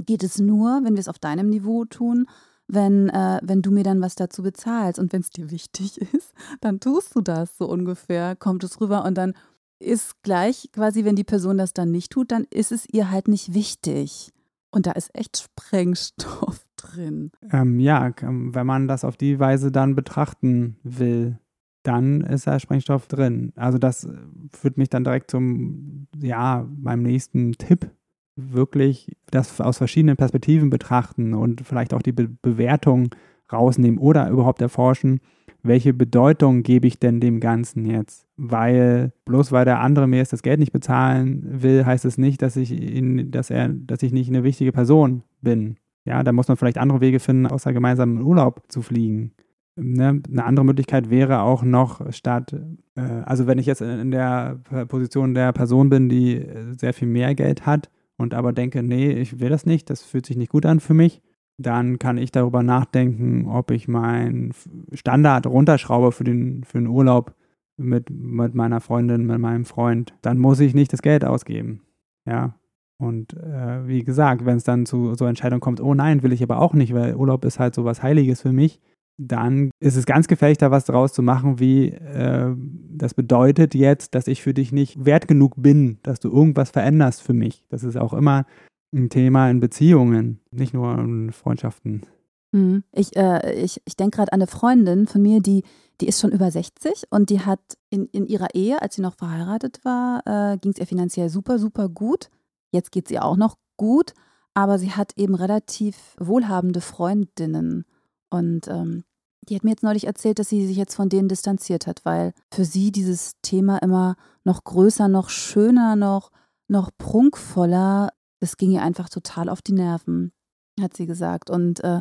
geht 0.04 0.22
es 0.22 0.38
nur, 0.38 0.80
wenn 0.84 0.94
wir 0.94 1.00
es 1.00 1.08
auf 1.08 1.18
deinem 1.18 1.48
Niveau 1.48 1.84
tun, 1.84 2.26
wenn, 2.66 3.08
äh, 3.08 3.40
wenn 3.42 3.62
du 3.62 3.70
mir 3.70 3.82
dann 3.82 4.00
was 4.00 4.14
dazu 4.14 4.42
bezahlst. 4.42 4.98
Und 4.98 5.12
wenn 5.12 5.20
es 5.20 5.30
dir 5.30 5.50
wichtig 5.50 5.98
ist, 6.12 6.34
dann 6.60 6.80
tust 6.80 7.14
du 7.14 7.20
das 7.20 7.56
so 7.56 7.68
ungefähr, 7.68 8.36
kommt 8.36 8.62
es 8.64 8.80
rüber 8.80 9.04
und 9.04 9.16
dann 9.16 9.34
ist 9.80 10.22
gleich 10.22 10.70
quasi, 10.72 11.04
wenn 11.04 11.16
die 11.16 11.24
Person 11.24 11.58
das 11.58 11.72
dann 11.72 11.90
nicht 11.90 12.10
tut, 12.10 12.32
dann 12.32 12.46
ist 12.50 12.72
es 12.72 12.86
ihr 12.90 13.10
halt 13.10 13.28
nicht 13.28 13.54
wichtig. 13.54 14.32
Und 14.70 14.86
da 14.86 14.92
ist 14.92 15.14
echt 15.14 15.38
Sprengstoff 15.38 16.66
drin. 16.76 17.30
Ähm, 17.50 17.80
ja, 17.80 18.12
wenn 18.20 18.66
man 18.66 18.88
das 18.88 19.04
auf 19.04 19.16
die 19.16 19.38
Weise 19.38 19.72
dann 19.72 19.94
betrachten 19.94 20.76
will, 20.82 21.38
dann 21.84 22.20
ist 22.20 22.46
da 22.46 22.58
Sprengstoff 22.60 23.06
drin. 23.06 23.52
Also 23.56 23.78
das 23.78 24.06
führt 24.52 24.76
mich 24.76 24.90
dann 24.90 25.04
direkt 25.04 25.30
zum 25.30 26.06
ja, 26.20 26.66
beim 26.68 27.02
nächsten 27.02 27.52
Tipp 27.52 27.90
wirklich 28.38 29.16
das 29.30 29.60
aus 29.60 29.78
verschiedenen 29.78 30.16
Perspektiven 30.16 30.70
betrachten 30.70 31.34
und 31.34 31.62
vielleicht 31.62 31.92
auch 31.92 32.02
die 32.02 32.12
Be 32.12 32.28
Bewertung 32.40 33.10
rausnehmen 33.52 33.98
oder 33.98 34.28
überhaupt 34.28 34.62
erforschen, 34.62 35.20
welche 35.62 35.92
Bedeutung 35.92 36.62
gebe 36.62 36.86
ich 36.86 37.00
denn 37.00 37.20
dem 37.20 37.40
Ganzen 37.40 37.84
jetzt? 37.84 38.26
Weil 38.36 39.12
bloß 39.24 39.50
weil 39.50 39.64
der 39.64 39.80
andere 39.80 40.06
mir 40.06 40.18
jetzt 40.18 40.32
das 40.32 40.42
Geld 40.42 40.60
nicht 40.60 40.72
bezahlen 40.72 41.42
will, 41.62 41.84
heißt 41.84 42.04
es 42.04 42.16
nicht, 42.16 42.42
dass 42.42 42.56
ich 42.56 42.70
ihn, 42.70 43.30
dass 43.30 43.50
er, 43.50 43.68
dass 43.68 44.02
ich 44.02 44.12
nicht 44.12 44.28
eine 44.28 44.44
wichtige 44.44 44.72
Person 44.72 45.24
bin. 45.40 45.76
Ja, 46.04 46.22
da 46.22 46.32
muss 46.32 46.48
man 46.48 46.56
vielleicht 46.56 46.78
andere 46.78 47.00
Wege 47.00 47.18
finden, 47.18 47.46
außer 47.46 47.72
gemeinsam 47.72 48.18
in 48.18 48.22
Urlaub 48.22 48.62
zu 48.68 48.82
fliegen. 48.82 49.32
Ne? 49.76 50.22
Eine 50.30 50.44
andere 50.44 50.64
Möglichkeit 50.64 51.10
wäre 51.10 51.42
auch 51.42 51.62
noch 51.62 52.12
statt, 52.12 52.54
äh, 52.96 53.00
also 53.00 53.46
wenn 53.46 53.58
ich 53.58 53.66
jetzt 53.66 53.82
in 53.82 54.10
der 54.10 54.60
Position 54.88 55.34
der 55.34 55.52
Person 55.52 55.90
bin, 55.90 56.08
die 56.08 56.36
äh, 56.36 56.74
sehr 56.78 56.94
viel 56.94 57.08
mehr 57.08 57.34
Geld 57.34 57.66
hat 57.66 57.90
und 58.18 58.34
aber 58.34 58.52
denke, 58.52 58.82
nee, 58.82 59.12
ich 59.12 59.40
will 59.40 59.48
das 59.48 59.64
nicht, 59.64 59.88
das 59.88 60.02
fühlt 60.02 60.26
sich 60.26 60.36
nicht 60.36 60.52
gut 60.52 60.66
an 60.66 60.80
für 60.80 60.92
mich, 60.92 61.22
dann 61.56 61.98
kann 61.98 62.18
ich 62.18 62.30
darüber 62.30 62.62
nachdenken, 62.62 63.46
ob 63.48 63.70
ich 63.70 63.88
meinen 63.88 64.52
Standard 64.92 65.46
runterschraube 65.46 66.12
für 66.12 66.24
den, 66.24 66.64
für 66.64 66.78
den 66.78 66.88
Urlaub 66.88 67.34
mit, 67.76 68.10
mit 68.10 68.54
meiner 68.54 68.80
Freundin, 68.80 69.24
mit 69.24 69.38
meinem 69.38 69.64
Freund. 69.64 70.14
Dann 70.20 70.38
muss 70.38 70.60
ich 70.60 70.74
nicht 70.74 70.92
das 70.92 71.02
Geld 71.02 71.24
ausgeben. 71.24 71.82
Ja. 72.26 72.54
Und 73.00 73.34
äh, 73.34 73.86
wie 73.86 74.02
gesagt, 74.02 74.44
wenn 74.44 74.56
es 74.56 74.64
dann 74.64 74.84
zu 74.84 75.14
so 75.14 75.24
Entscheidungen 75.24 75.60
kommt, 75.60 75.80
oh 75.80 75.94
nein, 75.94 76.22
will 76.22 76.32
ich 76.32 76.42
aber 76.42 76.60
auch 76.60 76.74
nicht, 76.74 76.92
weil 76.94 77.14
Urlaub 77.14 77.44
ist 77.44 77.60
halt 77.60 77.74
so 77.74 77.84
was 77.84 78.02
Heiliges 78.02 78.42
für 78.42 78.52
mich, 78.52 78.80
dann 79.18 79.70
ist 79.80 79.96
es 79.96 80.06
ganz 80.06 80.28
gefährlich, 80.28 80.58
da 80.58 80.70
was 80.70 80.84
draus 80.84 81.12
zu 81.12 81.22
machen, 81.22 81.58
wie 81.58 81.88
äh, 81.88 82.54
das 82.90 83.14
bedeutet 83.14 83.74
jetzt, 83.74 84.14
dass 84.14 84.28
ich 84.28 84.42
für 84.42 84.54
dich 84.54 84.72
nicht 84.72 85.04
wert 85.04 85.26
genug 85.26 85.54
bin, 85.56 85.98
dass 86.04 86.20
du 86.20 86.30
irgendwas 86.30 86.70
veränderst 86.70 87.22
für 87.22 87.34
mich. 87.34 87.64
Das 87.68 87.82
ist 87.82 87.96
auch 87.96 88.14
immer 88.14 88.46
ein 88.94 89.10
Thema 89.10 89.50
in 89.50 89.60
Beziehungen, 89.60 90.40
nicht 90.50 90.72
nur 90.72 90.96
in 90.98 91.32
Freundschaften. 91.32 92.06
Mhm. 92.52 92.84
Ich, 92.92 93.16
äh, 93.16 93.52
ich, 93.60 93.82
ich 93.84 93.96
denke 93.96 94.16
gerade 94.16 94.32
an 94.32 94.40
eine 94.40 94.46
Freundin 94.46 95.06
von 95.06 95.20
mir, 95.20 95.40
die, 95.40 95.64
die 96.00 96.06
ist 96.06 96.20
schon 96.20 96.32
über 96.32 96.50
60 96.50 97.04
und 97.10 97.28
die 97.28 97.40
hat 97.40 97.60
in, 97.90 98.06
in 98.06 98.24
ihrer 98.24 98.54
Ehe, 98.54 98.80
als 98.80 98.94
sie 98.94 99.02
noch 99.02 99.16
verheiratet 99.16 99.80
war, 99.84 100.22
äh, 100.26 100.58
ging 100.58 100.72
es 100.72 100.78
ihr 100.78 100.86
finanziell 100.86 101.28
super, 101.28 101.58
super 101.58 101.88
gut. 101.88 102.30
Jetzt 102.70 102.92
geht 102.92 103.06
es 103.06 103.10
ihr 103.10 103.24
auch 103.24 103.36
noch 103.36 103.56
gut, 103.76 104.14
aber 104.54 104.78
sie 104.78 104.92
hat 104.92 105.12
eben 105.16 105.34
relativ 105.34 106.14
wohlhabende 106.18 106.80
Freundinnen. 106.80 107.84
Und 108.30 108.68
ähm, 108.68 109.04
die 109.48 109.54
hat 109.56 109.64
mir 109.64 109.70
jetzt 109.70 109.82
neulich 109.82 110.06
erzählt, 110.06 110.38
dass 110.38 110.48
sie 110.48 110.66
sich 110.66 110.76
jetzt 110.76 110.94
von 110.94 111.08
denen 111.08 111.28
distanziert 111.28 111.86
hat, 111.86 112.04
weil 112.04 112.32
für 112.52 112.64
sie 112.64 112.92
dieses 112.92 113.32
Thema 113.42 113.78
immer 113.78 114.16
noch 114.44 114.64
größer, 114.64 115.08
noch 115.08 115.30
schöner, 115.30 115.96
noch, 115.96 116.30
noch 116.68 116.90
prunkvoller 116.98 118.10
das 118.40 118.56
ging 118.56 118.70
ihr 118.70 118.82
einfach 118.82 119.08
total 119.08 119.48
auf 119.48 119.62
die 119.62 119.72
Nerven, 119.72 120.32
hat 120.80 120.96
sie 120.96 121.06
gesagt. 121.06 121.50
Und 121.50 121.82
äh, 121.84 122.00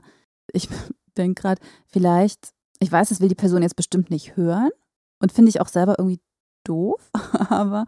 ich 0.51 0.69
denke 1.17 1.41
gerade, 1.41 1.62
vielleicht, 1.88 2.53
ich 2.79 2.91
weiß, 2.91 3.10
das 3.10 3.22
will 3.22 3.29
die 3.29 3.36
Person 3.36 3.63
jetzt 3.63 3.75
bestimmt 3.75 4.10
nicht 4.10 4.38
hören 4.38 4.69
und 5.19 5.31
finde 5.31 5.50
ich 5.50 5.62
auch 5.62 5.67
selber 5.67 5.96
irgendwie 5.98 6.22
doof, 6.63 7.10
aber 7.50 7.86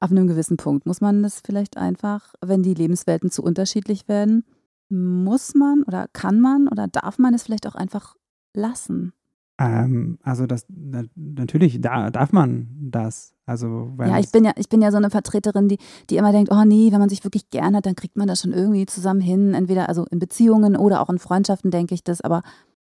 auf 0.00 0.10
einem 0.10 0.26
gewissen 0.26 0.56
Punkt 0.56 0.86
muss 0.86 1.00
man 1.00 1.22
das 1.22 1.40
vielleicht 1.44 1.76
einfach, 1.76 2.34
wenn 2.40 2.62
die 2.62 2.74
Lebenswelten 2.74 3.30
zu 3.30 3.42
unterschiedlich 3.42 4.08
werden, 4.08 4.44
muss 4.92 5.54
man 5.54 5.82
oder 5.84 6.06
kann 6.12 6.40
man 6.40 6.68
oder 6.68 6.86
darf 6.86 7.18
man 7.18 7.34
es 7.34 7.42
vielleicht 7.42 7.66
auch 7.66 7.74
einfach 7.74 8.16
lassen. 8.54 9.12
Ähm, 9.58 10.18
also 10.22 10.46
das 10.46 10.66
natürlich 10.68 11.80
da, 11.80 12.10
darf 12.10 12.32
man 12.32 12.68
das. 12.80 13.34
Also 13.46 13.92
ja, 13.98 14.18
ich 14.18 14.30
bin 14.30 14.44
ja, 14.44 14.52
ich 14.56 14.68
bin 14.68 14.82
ja 14.82 14.90
so 14.90 14.96
eine 14.96 15.10
Vertreterin, 15.10 15.68
die, 15.68 15.78
die 16.10 16.16
immer 16.16 16.32
denkt, 16.32 16.50
oh 16.52 16.64
nee, 16.64 16.90
wenn 16.92 17.00
man 17.00 17.08
sich 17.08 17.24
wirklich 17.24 17.50
gern 17.50 17.76
hat, 17.76 17.86
dann 17.86 17.96
kriegt 17.96 18.16
man 18.16 18.28
das 18.28 18.40
schon 18.42 18.52
irgendwie 18.52 18.86
zusammen 18.86 19.20
hin. 19.20 19.54
Entweder 19.54 19.88
also 19.88 20.06
in 20.10 20.18
Beziehungen 20.18 20.76
oder 20.76 21.00
auch 21.00 21.10
in 21.10 21.18
Freundschaften 21.18 21.70
denke 21.70 21.94
ich 21.94 22.04
das, 22.04 22.20
aber 22.20 22.42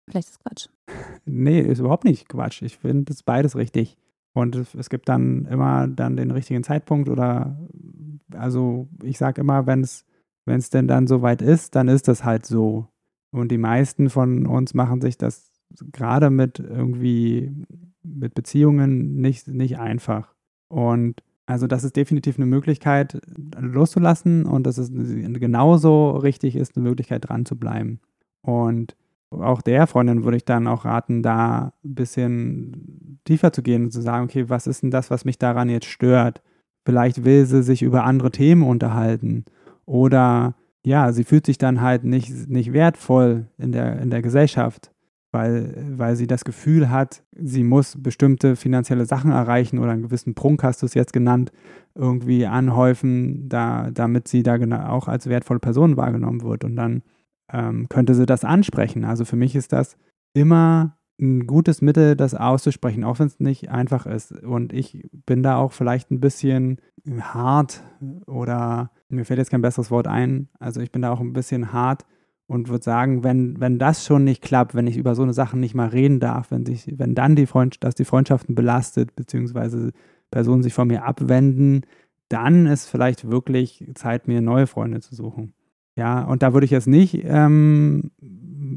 vielleicht 0.08 0.29
ist 0.29 0.36
es 0.36 0.39
Quatsch. 0.39 0.67
Nee, 1.25 1.62
ist 1.62 1.79
überhaupt 1.79 2.05
nicht 2.05 2.29
Quatsch. 2.29 2.62
Ich 2.62 2.77
finde 2.77 3.05
das 3.05 3.24
beides 3.24 3.55
richtig. 3.55 3.98
Und 4.34 4.55
es 4.55 4.89
gibt 4.89 5.10
dann 5.10 5.46
immer 5.46 5.88
dann 5.88 6.15
den 6.15 6.31
richtigen 6.31 6.63
Zeitpunkt 6.63 7.10
oder 7.10 7.58
also 8.34 8.88
ich 9.03 9.17
sage 9.17 9.41
immer, 9.41 9.67
wenn 9.67 9.81
es 9.81 10.05
wenn 10.45 10.60
es 10.60 10.69
denn 10.69 10.88
dann 10.88 11.07
soweit 11.07 11.41
ist, 11.41 11.75
dann 11.75 11.88
ist 11.88 12.07
das 12.07 12.24
halt 12.24 12.45
so. 12.45 12.88
Und 13.31 13.51
die 13.51 13.57
meisten 13.57 14.10
von 14.10 14.45
uns 14.45 14.74
machen 14.74 15.01
sich 15.01 15.17
das 15.17 15.51
gerade 15.91 16.29
mit 16.29 16.60
irgendwie 16.60 17.51
mit 18.03 18.33
Beziehungen 18.33 19.21
nicht, 19.21 19.48
nicht 19.48 19.77
einfach. 19.79 20.33
Und 20.67 21.24
also 21.45 21.67
das 21.67 21.83
ist 21.83 21.95
definitiv 21.95 22.38
eine 22.38 22.45
Möglichkeit 22.45 23.21
loszulassen 23.60 24.45
und 24.45 24.65
dass 24.65 24.77
es 24.77 24.91
genauso 24.91 26.12
richtig 26.12 26.55
ist, 26.55 26.75
eine 26.75 26.88
Möglichkeit 26.88 27.29
dran 27.29 27.45
zu 27.45 27.57
bleiben. 27.57 28.00
Und 28.41 28.95
auch 29.31 29.62
der 29.62 29.88
Freundin 29.88 30.24
würde 30.24 30.38
ich 30.38 30.45
dann 30.45 30.67
auch 30.67 30.86
raten, 30.86 31.24
da 31.24 31.74
ein 31.83 31.95
bisschen 31.95 33.19
tiefer 33.24 33.53
zu 33.53 33.62
gehen 33.62 33.86
und 33.86 33.91
zu 33.91 34.01
sagen, 34.01 34.25
okay, 34.25 34.50
was 34.50 34.67
ist 34.67 34.83
denn 34.83 34.91
das, 34.91 35.12
was 35.12 35.25
mich 35.25 35.38
daran 35.38 35.69
jetzt 35.69 35.88
stört? 35.88 36.41
Vielleicht 36.86 37.24
will 37.24 37.45
sie 37.45 37.63
sich 37.63 37.81
über 37.81 38.03
andere 38.03 38.31
Themen 38.31 38.63
unterhalten 38.63 39.45
oder 39.91 40.55
ja, 40.83 41.12
sie 41.12 41.24
fühlt 41.24 41.45
sich 41.45 41.57
dann 41.57 41.81
halt 41.81 42.03
nicht, 42.03 42.50
nicht 42.50 42.74
wertvoll 42.74 43.48
in 43.57 43.71
der, 43.71 44.00
in 44.00 44.10
der 44.10 44.21
Gesellschaft 44.21 44.91
weil, 45.31 45.74
weil 45.98 46.15
sie 46.15 46.27
das 46.27 46.43
Gefühl 46.43 46.89
hat, 46.89 47.24
sie 47.31 47.63
muss 47.63 47.95
bestimmte 48.01 48.55
finanzielle 48.55 49.05
Sachen 49.05 49.31
erreichen 49.31 49.79
oder 49.79 49.91
einen 49.91 50.03
gewissen 50.03 50.36
Prunk, 50.36 50.63
hast 50.63 50.81
du 50.81 50.86
es 50.86 50.93
jetzt 50.93 51.13
genannt, 51.13 51.51
irgendwie 51.95 52.45
anhäufen, 52.45 53.48
da, 53.48 53.89
damit 53.91 54.27
sie 54.27 54.43
da 54.43 54.57
auch 54.89 55.07
als 55.07 55.27
wertvolle 55.27 55.60
Person 55.60 55.98
wahrgenommen 55.98 56.43
wird. 56.43 56.63
Und 56.65 56.75
dann 56.75 57.03
ähm, 57.51 57.88
könnte 57.88 58.13
sie 58.13 58.25
das 58.25 58.43
ansprechen. 58.43 59.05
Also 59.05 59.24
für 59.24 59.38
mich 59.38 59.55
ist 59.55 59.71
das 59.71 59.98
immer 60.33 60.98
ein 61.21 61.45
gutes 61.47 61.81
Mittel, 61.81 62.15
das 62.15 62.33
auszusprechen, 62.33 63.03
auch 63.03 63.19
wenn 63.19 63.27
es 63.27 63.39
nicht 63.39 63.69
einfach 63.69 64.05
ist. 64.05 64.31
Und 64.31 64.73
ich 64.73 65.07
bin 65.25 65.43
da 65.43 65.57
auch 65.57 65.71
vielleicht 65.71 66.11
ein 66.11 66.19
bisschen 66.19 66.81
hart 67.19 67.83
oder 68.25 68.91
mir 69.09 69.25
fällt 69.25 69.37
jetzt 69.37 69.51
kein 69.51 69.61
besseres 69.61 69.91
Wort 69.91 70.07
ein. 70.07 70.49
Also 70.59 70.81
ich 70.81 70.91
bin 70.91 71.01
da 71.01 71.11
auch 71.11 71.19
ein 71.19 71.33
bisschen 71.33 71.71
hart 71.71 72.05
und 72.47 72.69
würde 72.69 72.83
sagen, 72.83 73.23
wenn, 73.23 73.59
wenn 73.59 73.79
das 73.79 74.05
schon 74.05 74.23
nicht 74.23 74.41
klappt, 74.41 74.75
wenn 74.75 74.87
ich 74.87 74.97
über 74.97 75.15
so 75.15 75.23
eine 75.23 75.33
Sache 75.33 75.57
nicht 75.57 75.75
mal 75.75 75.87
reden 75.87 76.19
darf, 76.19 76.51
wenn 76.51 76.65
sich, 76.65 76.93
wenn 76.97 77.15
dann 77.15 77.35
die 77.35 77.45
Freund, 77.45 77.83
dass 77.83 77.95
die 77.95 78.05
Freundschaften 78.05 78.55
belastet, 78.55 79.15
beziehungsweise 79.15 79.91
Personen 80.31 80.63
sich 80.63 80.73
von 80.73 80.87
mir 80.87 81.05
abwenden, 81.05 81.81
dann 82.29 82.65
ist 82.65 82.87
vielleicht 82.87 83.29
wirklich 83.29 83.85
Zeit, 83.95 84.27
mir 84.27 84.41
neue 84.41 84.67
Freunde 84.67 85.01
zu 85.01 85.15
suchen. 85.15 85.53
Ja, 85.98 86.24
und 86.24 86.41
da 86.41 86.53
würde 86.53 86.65
ich 86.65 86.71
jetzt 86.71 86.88
nicht 86.88 87.21
ähm, 87.24 88.12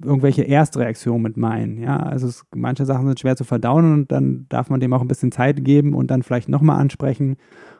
irgendwelche 0.04 0.42
Erstreaktionen 0.42 1.22
mit 1.22 1.36
meinen. 1.36 1.78
Ja, 1.78 1.98
also 1.98 2.26
es, 2.26 2.44
manche 2.54 2.84
Sachen 2.84 3.06
sind 3.06 3.20
schwer 3.20 3.36
zu 3.36 3.44
verdauen 3.44 3.92
und 3.92 4.12
dann 4.12 4.46
darf 4.48 4.70
man 4.70 4.80
dem 4.80 4.92
auch 4.92 5.00
ein 5.00 5.08
bisschen 5.08 5.32
Zeit 5.32 5.64
geben 5.64 5.94
und 5.94 6.10
dann 6.10 6.22
vielleicht 6.22 6.48
nochmal 6.48 6.80
ansprechen 6.80 7.36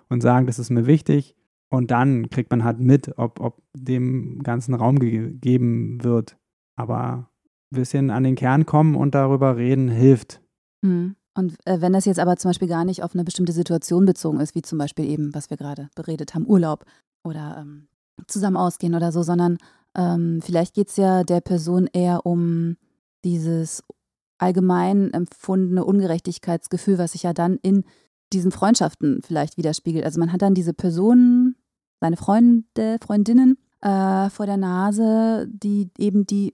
und 0.09 0.23
sagen, 0.23 0.47
das 0.47 0.59
ist 0.59 0.71
mir 0.71 0.87
wichtig. 0.87 1.35
Und 1.69 1.91
dann 1.91 2.31
kriegt 2.31 2.50
man 2.50 2.62
halt 2.62 2.79
mit, 2.79 3.19
ob, 3.19 3.41
ob 3.41 3.62
dem 3.75 4.43
ganzen 4.43 4.75
Raum 4.75 4.99
gegeben 4.99 6.05
wird. 6.05 6.37
Aber 6.76 7.29
ein 7.73 7.76
bisschen 7.76 8.11
an 8.11 8.23
den 8.23 8.37
Kern 8.37 8.67
kommen 8.67 8.95
und 8.95 9.14
darüber 9.14 9.57
reden 9.57 9.88
hilft. 9.88 10.41
Mhm. 10.83 11.17
Und 11.37 11.57
äh, 11.64 11.81
wenn 11.81 11.93
das 11.93 12.05
jetzt 12.05 12.21
aber 12.21 12.37
zum 12.37 12.50
Beispiel 12.50 12.69
gar 12.69 12.85
nicht 12.85 13.03
auf 13.03 13.14
eine 13.14 13.25
bestimmte 13.25 13.53
Situation 13.53 14.07
bezogen 14.07 14.38
ist, 14.38 14.55
wie 14.55 14.62
zum 14.62 14.79
Beispiel 14.79 15.07
eben, 15.07 15.35
was 15.35 15.50
wir 15.50 15.57
gerade 15.57 15.88
beredet 15.97 16.35
haben, 16.35 16.47
Urlaub 16.47 16.85
oder 17.25 17.57
ähm, 17.61 17.88
zusammen 18.26 18.56
ausgehen 18.56 18.94
oder 18.94 19.12
so, 19.12 19.23
sondern 19.23 19.59
ähm, 19.97 20.40
vielleicht 20.42 20.75
geht 20.75 20.88
es 20.88 20.97
ja 20.97 21.25
der 21.25 21.40
Person 21.40 21.88
eher 21.92 22.26
um 22.26 22.76
dieses 23.25 23.83
allgemein 24.38 25.12
empfundene 25.12 25.85
Ungerechtigkeitsgefühl, 25.85 26.99
was 26.99 27.12
sich 27.12 27.23
ja 27.23 27.33
dann 27.33 27.59
in 27.62 27.85
diesen 28.33 28.50
Freundschaften 28.50 29.21
vielleicht 29.23 29.56
widerspiegelt. 29.56 30.04
Also 30.04 30.18
man 30.18 30.33
hat 30.33 30.42
dann 30.42 30.54
diese 30.54 30.75
Personen, 30.75 31.56
seine 32.00 32.16
Freunde, 32.16 32.99
Freundinnen 33.00 33.56
äh, 33.80 34.28
vor 34.30 34.47
der 34.47 34.56
Nase, 34.56 35.47
die 35.49 35.90
eben 35.99 36.26
die, 36.26 36.52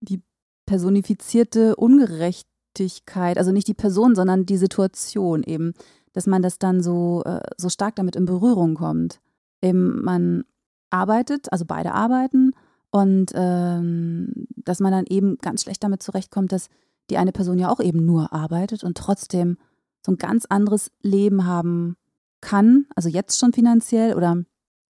die 0.00 0.22
personifizierte 0.66 1.76
Ungerechtigkeit, 1.76 3.38
also 3.38 3.52
nicht 3.52 3.68
die 3.68 3.74
Person, 3.74 4.14
sondern 4.14 4.46
die 4.46 4.56
Situation 4.56 5.42
eben, 5.42 5.74
dass 6.12 6.26
man 6.26 6.42
das 6.42 6.58
dann 6.58 6.82
so, 6.82 7.22
äh, 7.24 7.40
so 7.56 7.68
stark 7.68 7.96
damit 7.96 8.16
in 8.16 8.24
Berührung 8.24 8.74
kommt. 8.74 9.20
Eben 9.62 10.02
man 10.02 10.44
arbeitet, 10.90 11.52
also 11.52 11.64
beide 11.64 11.92
arbeiten 11.92 12.52
und 12.90 13.32
ähm, 13.34 14.46
dass 14.56 14.80
man 14.80 14.92
dann 14.92 15.06
eben 15.06 15.38
ganz 15.38 15.62
schlecht 15.62 15.82
damit 15.84 16.02
zurechtkommt, 16.02 16.52
dass 16.52 16.68
die 17.08 17.18
eine 17.18 17.32
Person 17.32 17.58
ja 17.58 17.70
auch 17.70 17.80
eben 17.80 18.04
nur 18.04 18.32
arbeitet 18.32 18.84
und 18.84 18.96
trotzdem 18.96 19.56
so 20.04 20.12
ein 20.12 20.18
ganz 20.18 20.46
anderes 20.46 20.90
Leben 21.02 21.46
haben 21.46 21.96
kann, 22.40 22.86
also 22.96 23.08
jetzt 23.08 23.38
schon 23.38 23.52
finanziell 23.52 24.14
oder 24.14 24.44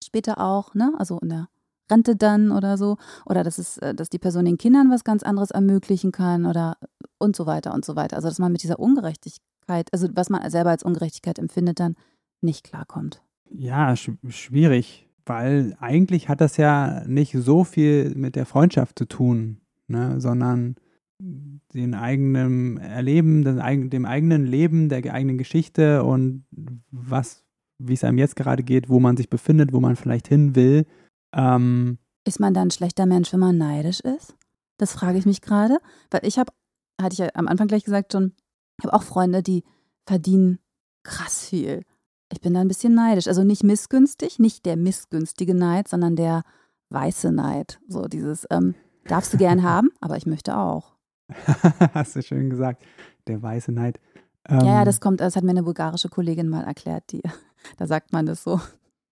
später 0.03 0.39
auch, 0.39 0.75
ne? 0.75 0.93
Also 0.97 1.17
in 1.19 1.29
der 1.29 1.47
Rente 1.91 2.15
dann 2.15 2.51
oder 2.51 2.77
so. 2.77 2.97
Oder 3.25 3.43
dass 3.43 3.57
es, 3.57 3.77
äh, 3.79 3.95
dass 3.95 4.09
die 4.09 4.19
Person 4.19 4.45
den 4.45 4.57
Kindern 4.57 4.91
was 4.91 5.03
ganz 5.03 5.23
anderes 5.23 5.51
ermöglichen 5.51 6.11
kann 6.11 6.45
oder 6.45 6.77
und 7.17 7.35
so 7.35 7.45
weiter 7.45 7.73
und 7.73 7.83
so 7.83 7.95
weiter. 7.95 8.15
Also 8.15 8.27
dass 8.27 8.39
man 8.39 8.51
mit 8.51 8.63
dieser 8.63 8.79
Ungerechtigkeit, 8.79 9.91
also 9.91 10.07
was 10.13 10.29
man 10.29 10.47
selber 10.49 10.69
als 10.69 10.83
Ungerechtigkeit 10.83 11.39
empfindet, 11.39 11.79
dann 11.79 11.95
nicht 12.41 12.63
klarkommt. 12.63 13.21
Ja, 13.49 13.95
sch 13.95 14.11
schwierig, 14.27 15.08
weil 15.29 15.77
eigentlich 15.79 16.27
hat 16.27 16.41
das 16.41 16.57
ja 16.57 17.03
nicht 17.05 17.33
so 17.37 17.63
viel 17.63 18.15
mit 18.15 18.35
der 18.35 18.47
Freundschaft 18.47 18.97
zu 18.97 19.05
tun, 19.05 19.61
ne, 19.87 20.19
sondern 20.19 20.75
den 21.21 21.93
eigenen 21.93 22.77
Erleben, 22.77 23.43
dem 23.89 24.05
eigenen 24.05 24.45
Leben, 24.45 24.89
der 24.89 25.13
eigenen 25.13 25.37
Geschichte 25.37 26.03
und 26.03 26.45
was, 26.89 27.43
wie 27.77 27.93
es 27.93 28.03
einem 28.03 28.17
jetzt 28.17 28.35
gerade 28.35 28.63
geht, 28.63 28.89
wo 28.89 28.99
man 28.99 29.17
sich 29.17 29.29
befindet, 29.29 29.71
wo 29.71 29.79
man 29.79 29.95
vielleicht 29.95 30.27
hin 30.27 30.55
will. 30.55 30.87
Ähm, 31.33 31.99
ist 32.25 32.39
man 32.39 32.53
dann 32.53 32.69
ein 32.69 32.71
schlechter 32.71 33.05
Mensch, 33.05 33.31
wenn 33.31 33.39
man 33.39 33.57
neidisch 33.57 33.99
ist? 33.99 34.35
Das 34.77 34.93
frage 34.93 35.19
ich 35.19 35.25
mich 35.25 35.41
gerade, 35.41 35.77
weil 36.09 36.21
ich 36.23 36.39
habe, 36.39 36.51
hatte 36.99 37.13
ich 37.13 37.19
ja 37.19 37.29
am 37.35 37.47
Anfang 37.47 37.67
gleich 37.67 37.83
gesagt 37.83 38.13
schon, 38.13 38.33
ich 38.79 38.85
habe 38.85 38.95
auch 38.95 39.03
Freunde, 39.03 39.43
die 39.43 39.63
verdienen 40.07 40.57
krass 41.03 41.45
viel. 41.45 41.83
Ich 42.31 42.41
bin 42.41 42.53
da 42.53 42.61
ein 42.61 42.67
bisschen 42.67 42.93
neidisch. 42.93 43.27
Also 43.27 43.43
nicht 43.43 43.63
missgünstig, 43.63 44.39
nicht 44.39 44.65
der 44.65 44.77
missgünstige 44.77 45.55
Neid, 45.55 45.87
sondern 45.87 46.15
der 46.15 46.43
weiße 46.89 47.31
Neid. 47.31 47.79
So 47.87 48.07
dieses, 48.07 48.45
ähm, 48.51 48.75
darfst 49.05 49.33
du 49.33 49.37
gern 49.37 49.63
haben, 49.63 49.89
aber 49.99 50.17
ich 50.17 50.25
möchte 50.25 50.57
auch. 50.57 50.93
Hast 51.93 52.15
du 52.15 52.21
schön 52.21 52.49
gesagt. 52.49 52.83
Der 53.27 53.41
weiße 53.41 53.71
Neid. 53.71 53.99
Ähm, 54.47 54.61
ja, 54.61 54.65
ja, 54.65 54.85
das 54.85 54.99
kommt, 54.99 55.19
das 55.21 55.35
hat 55.35 55.43
mir 55.43 55.51
eine 55.51 55.63
bulgarische 55.63 56.09
Kollegin 56.09 56.49
mal 56.49 56.63
erklärt, 56.63 57.03
die, 57.11 57.21
da 57.77 57.87
sagt 57.87 58.13
man 58.13 58.25
das 58.25 58.43
so. 58.43 58.59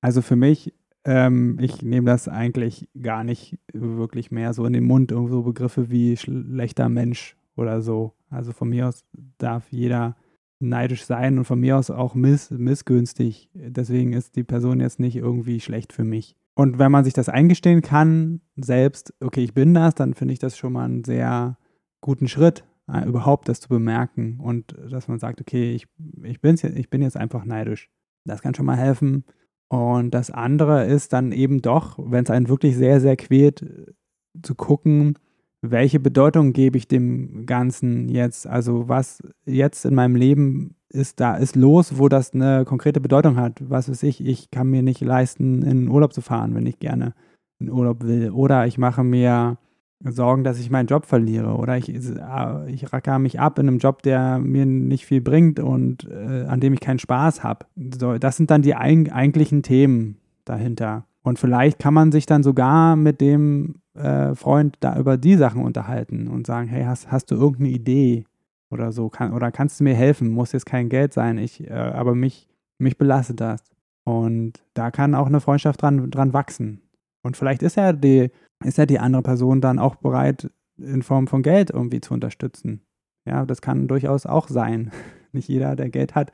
Also 0.01 0.21
für 0.21 0.35
mich, 0.35 0.73
ähm, 1.05 1.57
ich 1.59 1.81
nehme 1.81 2.07
das 2.07 2.27
eigentlich 2.27 2.89
gar 2.99 3.23
nicht 3.23 3.59
wirklich 3.73 4.31
mehr 4.31 4.53
so 4.53 4.65
in 4.65 4.73
den 4.73 4.83
Mund, 4.83 5.11
irgendwo 5.11 5.43
Begriffe 5.43 5.89
wie 5.89 6.17
schlechter 6.17 6.89
Mensch 6.89 7.35
oder 7.55 7.81
so. 7.81 8.13
Also 8.29 8.51
von 8.51 8.69
mir 8.69 8.87
aus 8.87 9.03
darf 9.37 9.71
jeder 9.71 10.15
neidisch 10.59 11.05
sein 11.05 11.37
und 11.37 11.45
von 11.45 11.59
mir 11.59 11.77
aus 11.77 11.89
auch 11.89 12.15
miss, 12.15 12.51
missgünstig. 12.51 13.49
Deswegen 13.53 14.13
ist 14.13 14.35
die 14.35 14.43
Person 14.43 14.79
jetzt 14.79 14.99
nicht 14.99 15.15
irgendwie 15.15 15.59
schlecht 15.59 15.93
für 15.93 16.03
mich. 16.03 16.35
Und 16.55 16.79
wenn 16.79 16.91
man 16.91 17.03
sich 17.03 17.13
das 17.13 17.29
eingestehen 17.29 17.81
kann, 17.81 18.41
selbst, 18.55 19.13
okay, 19.19 19.43
ich 19.43 19.53
bin 19.53 19.73
das, 19.73 19.93
dann 19.93 20.15
finde 20.15 20.33
ich 20.33 20.39
das 20.39 20.57
schon 20.57 20.73
mal 20.73 20.85
einen 20.85 21.03
sehr 21.03 21.57
guten 22.01 22.27
Schritt, 22.27 22.63
äh, 22.91 23.07
überhaupt 23.07 23.47
das 23.47 23.59
zu 23.59 23.69
bemerken 23.69 24.39
und 24.39 24.75
dass 24.89 25.07
man 25.07 25.19
sagt, 25.19 25.39
okay, 25.39 25.73
ich, 25.75 25.87
ich, 26.23 26.41
bin's, 26.41 26.63
ich 26.63 26.89
bin 26.89 27.01
jetzt 27.03 27.17
einfach 27.17 27.45
neidisch. 27.45 27.89
Das 28.25 28.41
kann 28.41 28.55
schon 28.55 28.65
mal 28.65 28.77
helfen. 28.77 29.23
Und 29.69 30.11
das 30.11 30.31
andere 30.31 30.85
ist 30.85 31.13
dann 31.13 31.31
eben 31.31 31.61
doch, 31.61 31.99
wenn 31.99 32.23
es 32.23 32.31
einen 32.31 32.47
wirklich 32.47 32.75
sehr, 32.75 33.01
sehr 33.01 33.17
quält, 33.17 33.93
zu 34.41 34.55
gucken, 34.55 35.17
welche 35.61 35.99
Bedeutung 35.99 36.53
gebe 36.53 36.77
ich 36.77 36.87
dem 36.87 37.45
Ganzen 37.45 38.09
jetzt? 38.09 38.47
Also 38.47 38.87
was 38.87 39.21
jetzt 39.45 39.85
in 39.85 39.95
meinem 39.95 40.15
Leben 40.15 40.75
ist 40.89 41.19
da, 41.19 41.35
ist 41.35 41.55
los, 41.55 41.97
wo 41.97 42.07
das 42.07 42.33
eine 42.33 42.63
konkrete 42.65 43.01
Bedeutung 43.01 43.37
hat. 43.37 43.59
Was 43.67 43.89
weiß 43.89 44.03
ich, 44.03 44.25
ich 44.25 44.51
kann 44.51 44.69
mir 44.69 44.83
nicht 44.83 45.01
leisten, 45.01 45.63
in 45.63 45.89
Urlaub 45.89 46.13
zu 46.13 46.21
fahren, 46.21 46.55
wenn 46.55 46.65
ich 46.65 46.79
gerne 46.79 47.13
in 47.59 47.69
Urlaub 47.69 48.03
will. 48.03 48.31
Oder 48.31 48.67
ich 48.67 48.77
mache 48.77 49.03
mir 49.03 49.57
Sorgen, 50.03 50.43
dass 50.43 50.59
ich 50.59 50.69
meinen 50.69 50.87
Job 50.87 51.05
verliere. 51.05 51.55
Oder 51.55 51.77
ich, 51.77 51.89
äh, 51.89 52.71
ich 52.71 52.93
racker 52.93 53.17
mich 53.19 53.39
ab 53.39 53.57
in 53.57 53.67
einem 53.67 53.79
Job, 53.79 54.03
der 54.03 54.37
mir 54.37 54.65
nicht 54.65 55.05
viel 55.05 55.21
bringt 55.21 55.59
und 55.59 56.07
äh, 56.09 56.45
an 56.45 56.59
dem 56.59 56.73
ich 56.73 56.79
keinen 56.79 56.99
Spaß 56.99 57.43
habe. 57.43 57.65
So, 57.99 58.17
das 58.17 58.37
sind 58.37 58.51
dann 58.51 58.61
die 58.61 58.75
eigentlichen 58.75 59.63
Themen 59.63 60.17
dahinter. 60.45 61.05
Und 61.23 61.39
vielleicht 61.39 61.79
kann 61.79 61.93
man 61.93 62.11
sich 62.11 62.25
dann 62.25 62.43
sogar 62.43 62.95
mit 62.95 63.19
dem 63.19 63.81
äh, 63.97 64.35
Freund 64.35 64.77
da 64.79 64.97
über 64.97 65.17
die 65.17 65.35
Sachen 65.35 65.63
unterhalten 65.63 66.27
und 66.27 66.47
sagen, 66.47 66.67
hey, 66.67 66.83
hast, 66.83 67.11
hast 67.11 67.31
du 67.31 67.35
irgendeine 67.35 67.69
Idee 67.69 68.25
oder 68.69 68.91
so? 68.91 69.09
Kann, 69.09 69.33
oder 69.33 69.51
kannst 69.51 69.79
du 69.79 69.83
mir 69.83 69.95
helfen? 69.95 70.29
Muss 70.29 70.51
jetzt 70.51 70.65
kein 70.65 70.89
Geld 70.89 71.13
sein, 71.13 71.37
ich, 71.37 71.67
äh, 71.67 71.73
aber 71.73 72.15
mich, 72.15 72.47
mich 72.77 72.97
belastet 72.97 73.41
das. 73.41 73.61
Und 74.03 74.63
da 74.73 74.91
kann 74.91 75.15
auch 75.15 75.27
eine 75.27 75.41
Freundschaft 75.41 75.81
dran, 75.81 76.09
dran 76.09 76.33
wachsen. 76.33 76.81
Und 77.23 77.35
vielleicht 77.35 77.63
ist 77.63 77.75
ja 77.75 77.91
die, 77.91 78.29
ist 78.63 78.77
ja 78.77 78.85
die 78.85 78.99
andere 78.99 79.21
Person 79.21 79.61
dann 79.61 79.79
auch 79.79 79.95
bereit, 79.95 80.49
in 80.77 81.01
Form 81.01 81.27
von 81.27 81.41
Geld 81.41 81.71
irgendwie 81.71 82.01
zu 82.01 82.13
unterstützen. 82.13 82.81
Ja, 83.25 83.45
das 83.45 83.61
kann 83.61 83.87
durchaus 83.87 84.25
auch 84.25 84.47
sein. 84.47 84.91
Nicht 85.33 85.49
jeder, 85.49 85.75
der 85.75 85.89
Geld 85.89 86.15
hat, 86.15 86.31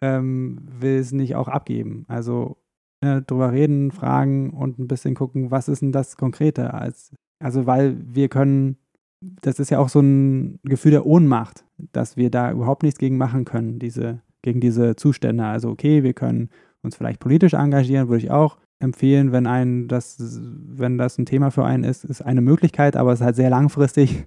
ähm, 0.00 0.60
will 0.62 0.98
es 0.98 1.12
nicht 1.12 1.34
auch 1.34 1.48
abgeben. 1.48 2.04
Also 2.08 2.56
äh, 3.02 3.20
drüber 3.20 3.52
reden, 3.52 3.90
fragen 3.90 4.50
und 4.50 4.78
ein 4.78 4.88
bisschen 4.88 5.14
gucken, 5.14 5.50
was 5.50 5.68
ist 5.68 5.82
denn 5.82 5.92
das 5.92 6.16
Konkrete? 6.16 6.72
Als, 6.72 7.12
also, 7.38 7.66
weil 7.66 7.96
wir 8.02 8.28
können, 8.28 8.76
das 9.20 9.58
ist 9.58 9.70
ja 9.70 9.78
auch 9.78 9.88
so 9.88 10.00
ein 10.00 10.60
Gefühl 10.62 10.92
der 10.92 11.06
Ohnmacht, 11.06 11.64
dass 11.92 12.16
wir 12.16 12.30
da 12.30 12.52
überhaupt 12.52 12.82
nichts 12.82 12.98
gegen 12.98 13.18
machen 13.18 13.44
können, 13.44 13.78
diese, 13.78 14.20
gegen 14.42 14.60
diese 14.60 14.96
Zustände. 14.96 15.44
Also, 15.44 15.68
okay, 15.68 16.02
wir 16.02 16.14
können 16.14 16.48
uns 16.82 16.96
vielleicht 16.96 17.20
politisch 17.20 17.54
engagieren, 17.54 18.08
würde 18.08 18.24
ich 18.24 18.30
auch 18.30 18.58
empfehlen, 18.78 19.32
wenn 19.32 19.46
ein 19.46 19.88
das, 19.88 20.18
wenn 20.40 20.98
das 20.98 21.18
ein 21.18 21.26
Thema 21.26 21.50
für 21.50 21.64
einen 21.64 21.84
ist, 21.84 22.04
ist 22.04 22.22
eine 22.22 22.40
Möglichkeit, 22.40 22.96
aber 22.96 23.12
es 23.12 23.20
ist 23.20 23.24
halt 23.24 23.36
sehr 23.36 23.50
langfristig 23.50 24.26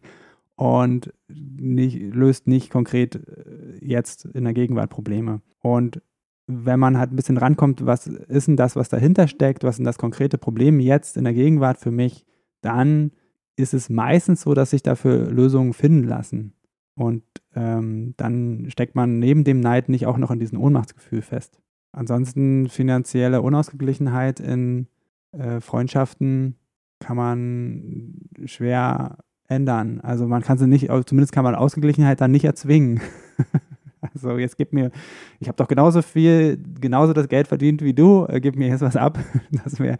und 0.55 1.13
nicht, 1.27 2.13
löst 2.13 2.47
nicht 2.47 2.69
konkret 2.69 3.15
äh, 3.15 3.77
jetzt 3.81 4.25
in 4.25 4.45
der 4.45 4.53
Gegenwart 4.53 4.89
Probleme. 4.89 5.41
Und 5.61 6.01
wenn 6.47 6.79
man 6.79 6.97
halt 6.97 7.11
ein 7.11 7.15
bisschen 7.15 7.37
rankommt, 7.37 7.85
was 7.85 8.07
ist 8.07 8.47
denn 8.47 8.55
das, 8.55 8.75
was 8.75 8.89
dahinter 8.89 9.27
steckt, 9.27 9.63
was 9.63 9.77
sind 9.77 9.85
das 9.85 9.97
konkrete 9.97 10.37
Problem 10.37 10.79
jetzt 10.79 11.17
in 11.17 11.23
der 11.23 11.33
Gegenwart 11.33 11.77
für 11.77 11.91
mich, 11.91 12.25
dann 12.61 13.11
ist 13.55 13.73
es 13.73 13.89
meistens 13.89 14.41
so, 14.41 14.53
dass 14.53 14.71
sich 14.71 14.83
dafür 14.83 15.31
Lösungen 15.31 15.73
finden 15.73 16.07
lassen. 16.07 16.53
Und 16.95 17.23
ähm, 17.55 18.13
dann 18.17 18.67
steckt 18.69 18.95
man 18.95 19.19
neben 19.19 19.43
dem 19.43 19.59
Neid 19.59 19.89
nicht 19.89 20.05
auch 20.05 20.17
noch 20.17 20.31
in 20.31 20.39
diesem 20.39 20.59
Ohnmachtsgefühl 20.59 21.21
fest. 21.21 21.59
Ansonsten 21.91 22.69
finanzielle 22.69 23.41
Unausgeglichenheit 23.41 24.39
in 24.39 24.87
äh, 25.31 25.61
Freundschaften 25.61 26.55
kann 26.99 27.17
man 27.17 28.15
schwer 28.45 29.17
ändern. 29.47 30.01
Also 30.01 30.27
man 30.27 30.41
kann 30.41 30.57
sie 30.57 30.67
nicht, 30.67 30.89
zumindest 31.05 31.33
kann 31.33 31.43
man 31.43 31.55
Ausgeglichenheit 31.55 32.21
dann 32.21 32.31
nicht 32.31 32.45
erzwingen. 32.45 33.01
Also 34.13 34.37
jetzt 34.37 34.57
gib 34.57 34.73
mir, 34.73 34.91
ich 35.39 35.47
habe 35.47 35.57
doch 35.57 35.67
genauso 35.67 36.01
viel, 36.01 36.61
genauso 36.79 37.13
das 37.13 37.27
Geld 37.27 37.47
verdient 37.47 37.81
wie 37.81 37.93
du, 37.93 38.25
äh, 38.27 38.39
gib 38.39 38.55
mir 38.55 38.67
jetzt 38.67 38.81
was 38.81 38.95
ab. 38.95 39.19
Das 39.63 39.79
wäre, 39.79 39.97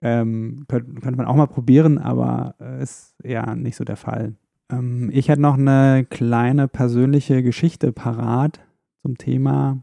ähm, 0.00 0.64
könnte, 0.68 1.00
könnte 1.00 1.16
man 1.16 1.26
auch 1.26 1.36
mal 1.36 1.46
probieren, 1.46 1.98
aber 1.98 2.54
äh, 2.60 2.82
ist 2.82 3.14
eher 3.22 3.54
nicht 3.54 3.76
so 3.76 3.84
der 3.84 3.96
Fall. 3.96 4.34
Ähm, 4.70 5.10
ich 5.12 5.28
hätte 5.28 5.42
noch 5.42 5.56
eine 5.56 6.06
kleine 6.08 6.68
persönliche 6.68 7.42
Geschichte 7.42 7.92
parat 7.92 8.60
zum 9.02 9.18
Thema 9.18 9.82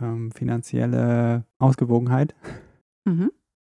ähm, 0.00 0.32
finanzielle 0.32 1.44
Ausgewogenheit. 1.58 2.34
Mhm. 3.04 3.30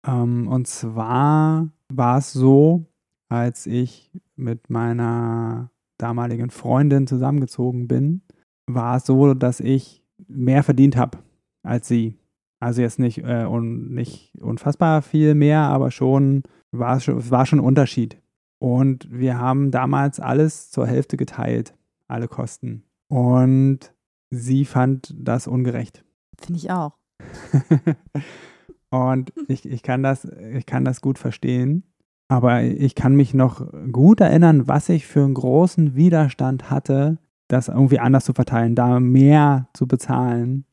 Ähm, 0.05 0.47
und 0.47 0.67
zwar 0.67 1.69
war 1.89 2.17
es 2.17 2.33
so, 2.33 2.85
als 3.29 3.65
ich 3.65 4.11
mit 4.35 4.69
meiner 4.69 5.71
damaligen 5.97 6.49
Freundin 6.49 7.07
zusammengezogen 7.07 7.87
bin, 7.87 8.21
war 8.67 8.97
es 8.97 9.05
so, 9.05 9.33
dass 9.33 9.59
ich 9.59 10.03
mehr 10.27 10.63
verdient 10.63 10.97
habe 10.97 11.19
als 11.63 11.87
sie. 11.87 12.17
Also 12.59 12.81
jetzt 12.81 12.99
nicht, 12.99 13.19
äh, 13.19 13.45
un, 13.45 13.93
nicht 13.93 14.33
unfassbar 14.39 15.01
viel 15.01 15.35
mehr, 15.35 15.61
aber 15.61 15.91
schon 15.91 16.43
war 16.71 16.97
es 16.97 17.03
schon, 17.03 17.29
war 17.29 17.45
schon 17.45 17.59
ein 17.59 17.65
Unterschied. 17.65 18.21
Und 18.59 19.07
wir 19.11 19.37
haben 19.37 19.71
damals 19.71 20.19
alles 20.19 20.71
zur 20.71 20.87
Hälfte 20.87 21.17
geteilt, 21.17 21.75
alle 22.07 22.27
Kosten. 22.27 22.83
Und 23.09 23.93
sie 24.31 24.65
fand 24.65 25.13
das 25.17 25.47
ungerecht. 25.47 26.03
Finde 26.39 26.59
ich 26.59 26.71
auch. 26.71 26.97
und 28.89 29.33
ich, 29.47 29.65
ich, 29.65 29.83
kann 29.83 30.03
das, 30.03 30.25
ich 30.25 30.65
kann 30.65 30.85
das 30.85 31.01
gut 31.01 31.19
verstehen. 31.19 31.83
Aber 32.27 32.63
ich 32.63 32.95
kann 32.95 33.15
mich 33.15 33.35
noch 33.35 33.71
gut 33.91 34.19
erinnern, 34.19 34.67
was 34.67 34.89
ich 34.89 35.05
für 35.05 35.23
einen 35.23 35.35
großen 35.35 35.95
Widerstand 35.95 36.71
hatte, 36.71 37.19
das 37.47 37.67
irgendwie 37.67 37.99
anders 37.99 38.25
zu 38.25 38.33
verteilen, 38.33 38.75
da 38.75 38.99
mehr 38.99 39.67
zu 39.73 39.87
bezahlen. 39.87 40.65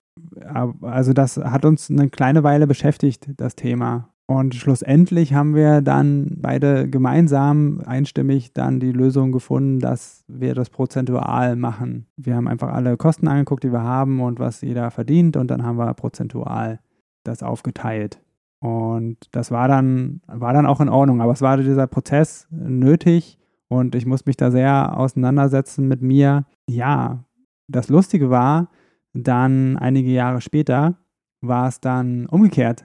Also 0.80 1.12
das 1.12 1.37
hat 1.37 1.64
uns 1.64 1.90
eine 1.90 2.08
kleine 2.11 2.42
Weile 2.42 2.66
beschäftigt, 2.66 3.28
das 3.37 3.54
Thema. 3.56 4.08
Und 4.26 4.54
schlussendlich 4.54 5.35
haben 5.35 5.54
wir 5.54 5.82
dann 5.82 6.38
beide 6.40 6.88
gemeinsam 6.88 7.82
einstimmig 7.85 8.54
dann 8.54 8.80
die 8.80 8.92
Lösung 8.92 9.32
gefunden, 9.32 9.78
dass 9.78 10.24
wir 10.26 10.54
das 10.54 10.70
prozentual 10.70 11.56
machen. 11.56 12.06
Wir 12.16 12.37
haben 12.37 12.48
einfach 12.48 12.72
alle 12.72 12.96
Kosten 12.96 13.28
angeguckt, 13.28 13.64
die 13.64 13.72
wir 13.72 13.82
haben 13.82 14.20
und 14.20 14.38
was 14.38 14.62
jeder 14.62 14.90
verdient 14.90 15.37
und 15.37 15.50
dann 15.50 15.64
haben 15.64 15.76
wir 15.76 15.92
prozentual 15.94 16.78
das 17.24 17.42
aufgeteilt. 17.42 18.20
Und 18.61 19.16
das 19.32 19.50
war 19.50 19.66
dann, 19.66 20.20
war 20.28 20.52
dann 20.52 20.66
auch 20.66 20.80
in 20.80 20.88
Ordnung. 20.88 21.20
Aber 21.20 21.32
es 21.32 21.42
war 21.42 21.56
dieser 21.56 21.88
Prozess 21.88 22.46
nötig, 22.50 23.38
und 23.72 23.94
ich 23.94 24.04
muss 24.04 24.26
mich 24.26 24.37
da 24.37 24.50
sehr 24.50 24.98
auseinandersetzen 24.98 25.88
mit 25.88 26.02
mir. 26.02 26.44
Ja, 26.68 27.24
das 27.68 27.88
Lustige 27.88 28.28
war, 28.28 28.68
dann 29.14 29.78
einige 29.78 30.11
Jahre 30.11 30.42
später 30.42 30.98
war 31.40 31.68
es 31.68 31.80
dann 31.80 32.26
umgekehrt. 32.26 32.85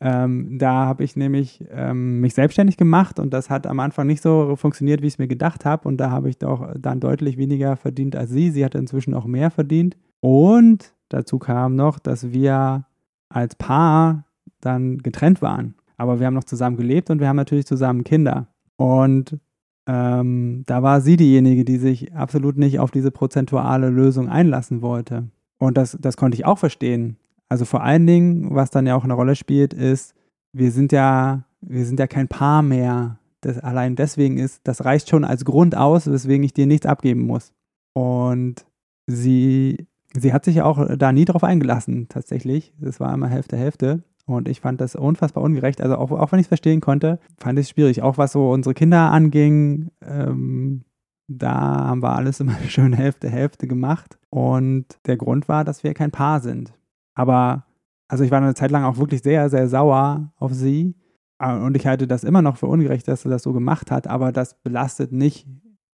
Ähm, 0.00 0.58
da 0.58 0.86
habe 0.86 1.04
ich 1.04 1.14
nämlich 1.14 1.64
ähm, 1.70 2.20
mich 2.20 2.34
selbstständig 2.34 2.76
gemacht 2.76 3.20
und 3.20 3.32
das 3.32 3.48
hat 3.48 3.66
am 3.66 3.78
Anfang 3.78 4.08
nicht 4.08 4.22
so 4.22 4.56
funktioniert, 4.56 5.02
wie 5.02 5.06
ich 5.06 5.14
es 5.14 5.18
mir 5.18 5.28
gedacht 5.28 5.64
habe. 5.64 5.86
Und 5.86 5.98
da 5.98 6.10
habe 6.10 6.28
ich 6.28 6.38
doch 6.38 6.68
dann 6.76 6.98
deutlich 6.98 7.38
weniger 7.38 7.76
verdient 7.76 8.16
als 8.16 8.30
sie. 8.30 8.50
Sie 8.50 8.64
hat 8.64 8.74
inzwischen 8.74 9.14
auch 9.14 9.24
mehr 9.24 9.52
verdient. 9.52 9.96
Und 10.20 10.94
dazu 11.10 11.38
kam 11.38 11.76
noch, 11.76 12.00
dass 12.00 12.32
wir 12.32 12.86
als 13.28 13.54
Paar 13.54 14.24
dann 14.60 14.98
getrennt 14.98 15.42
waren. 15.42 15.76
Aber 15.96 16.18
wir 16.18 16.26
haben 16.26 16.34
noch 16.34 16.44
zusammen 16.44 16.76
gelebt 16.76 17.08
und 17.08 17.20
wir 17.20 17.28
haben 17.28 17.36
natürlich 17.36 17.66
zusammen 17.66 18.02
Kinder. 18.02 18.48
Und 18.76 19.38
ähm, 19.86 20.64
da 20.66 20.82
war 20.82 21.00
sie 21.00 21.16
diejenige, 21.16 21.64
die 21.64 21.78
sich 21.78 22.14
absolut 22.14 22.56
nicht 22.56 22.80
auf 22.80 22.90
diese 22.90 23.10
prozentuale 23.10 23.88
Lösung 23.88 24.28
einlassen 24.28 24.82
wollte. 24.82 25.28
Und 25.58 25.76
das, 25.76 25.96
das 26.00 26.16
konnte 26.16 26.36
ich 26.36 26.44
auch 26.44 26.58
verstehen. 26.58 27.16
Also 27.48 27.64
vor 27.64 27.82
allen 27.82 28.06
Dingen, 28.06 28.54
was 28.54 28.70
dann 28.70 28.86
ja 28.86 28.96
auch 28.96 29.04
eine 29.04 29.14
Rolle 29.14 29.36
spielt, 29.36 29.72
ist, 29.72 30.14
wir 30.52 30.72
sind 30.72 30.90
ja, 30.92 31.44
wir 31.60 31.84
sind 31.86 32.00
ja 32.00 32.06
kein 32.06 32.28
Paar 32.28 32.62
mehr. 32.62 33.18
Das 33.40 33.58
allein 33.58 33.94
deswegen 33.94 34.38
ist, 34.38 34.60
das 34.64 34.84
reicht 34.84 35.08
schon 35.08 35.24
als 35.24 35.44
Grund 35.44 35.76
aus, 35.76 36.10
weswegen 36.10 36.44
ich 36.44 36.52
dir 36.52 36.66
nichts 36.66 36.86
abgeben 36.86 37.22
muss. 37.22 37.52
Und 37.92 38.66
sie, 39.06 39.86
sie 40.14 40.32
hat 40.32 40.44
sich 40.44 40.62
auch 40.62 40.96
da 40.96 41.12
nie 41.12 41.24
drauf 41.24 41.44
eingelassen, 41.44 42.08
tatsächlich. 42.08 42.74
Es 42.80 42.98
war 42.98 43.14
immer 43.14 43.28
Hälfte, 43.28 43.56
Hälfte. 43.56 44.02
Und 44.26 44.48
ich 44.48 44.60
fand 44.60 44.80
das 44.80 44.96
unfassbar 44.96 45.44
ungerecht. 45.44 45.80
Also 45.80 45.96
auch, 45.96 46.10
auch 46.10 46.32
wenn 46.32 46.40
ich 46.40 46.44
es 46.44 46.48
verstehen 46.48 46.80
konnte, 46.80 47.20
fand 47.38 47.58
ich 47.58 47.66
es 47.66 47.70
schwierig. 47.70 48.02
Auch 48.02 48.18
was 48.18 48.32
so 48.32 48.50
unsere 48.50 48.74
Kinder 48.74 49.12
anging, 49.12 49.90
ähm, 50.02 50.84
da 51.28 51.86
haben 51.86 52.02
wir 52.02 52.14
alles 52.14 52.40
immer 52.40 52.56
schön 52.68 52.92
Hälfte, 52.92 53.30
Hälfte 53.30 53.68
gemacht. 53.68 54.18
Und 54.30 54.86
der 55.06 55.16
Grund 55.16 55.48
war, 55.48 55.64
dass 55.64 55.84
wir 55.84 55.94
kein 55.94 56.10
Paar 56.10 56.40
sind. 56.40 56.74
Aber, 57.14 57.66
also 58.08 58.24
ich 58.24 58.30
war 58.32 58.42
eine 58.42 58.54
Zeit 58.54 58.72
lang 58.72 58.84
auch 58.84 58.98
wirklich 58.98 59.22
sehr, 59.22 59.48
sehr 59.48 59.68
sauer 59.68 60.32
auf 60.36 60.52
sie. 60.52 60.96
Äh, 61.38 61.56
und 61.56 61.76
ich 61.76 61.86
halte 61.86 62.08
das 62.08 62.24
immer 62.24 62.42
noch 62.42 62.56
für 62.56 62.66
ungerecht, 62.66 63.06
dass 63.06 63.22
sie 63.22 63.28
das 63.28 63.44
so 63.44 63.52
gemacht 63.52 63.92
hat. 63.92 64.08
Aber 64.08 64.32
das 64.32 64.60
belastet 64.60 65.12
nicht 65.12 65.46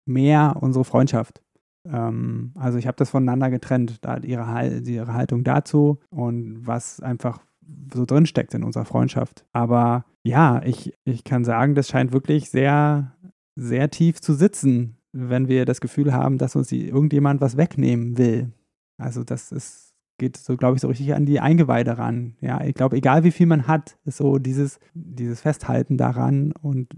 mehr 0.06 0.56
unsere 0.58 0.86
Freundschaft. 0.86 1.42
Ähm, 1.86 2.52
also 2.54 2.78
ich 2.78 2.86
habe 2.86 2.96
das 2.96 3.10
voneinander 3.10 3.50
getrennt, 3.50 4.04
da 4.04 4.16
ihre, 4.16 4.78
ihre 4.78 5.12
Haltung 5.12 5.44
dazu 5.44 5.98
und 6.10 6.66
was 6.66 7.00
einfach 7.00 7.40
so 7.92 8.04
drinsteckt 8.04 8.54
in 8.54 8.64
unserer 8.64 8.84
Freundschaft. 8.84 9.44
Aber 9.52 10.04
ja, 10.22 10.62
ich, 10.64 10.94
ich 11.04 11.24
kann 11.24 11.44
sagen, 11.44 11.74
das 11.74 11.88
scheint 11.88 12.12
wirklich 12.12 12.50
sehr, 12.50 13.12
sehr 13.56 13.90
tief 13.90 14.20
zu 14.20 14.34
sitzen, 14.34 14.96
wenn 15.12 15.48
wir 15.48 15.64
das 15.64 15.80
Gefühl 15.80 16.12
haben, 16.12 16.38
dass 16.38 16.56
uns 16.56 16.72
irgendjemand 16.72 17.40
was 17.40 17.56
wegnehmen 17.56 18.16
will. 18.18 18.52
Also 18.98 19.24
das 19.24 19.52
ist, 19.52 19.94
geht 20.18 20.36
so, 20.36 20.56
glaube 20.56 20.76
ich, 20.76 20.82
so 20.82 20.88
richtig 20.88 21.14
an 21.14 21.26
die 21.26 21.40
Eingeweide 21.40 21.98
ran. 21.98 22.36
Ja, 22.40 22.62
ich 22.64 22.74
glaube, 22.74 22.96
egal 22.96 23.24
wie 23.24 23.32
viel 23.32 23.46
man 23.46 23.66
hat, 23.66 23.98
ist 24.04 24.18
so 24.18 24.38
dieses, 24.38 24.78
dieses 24.94 25.40
Festhalten 25.40 25.98
daran 25.98 26.52
und 26.52 26.88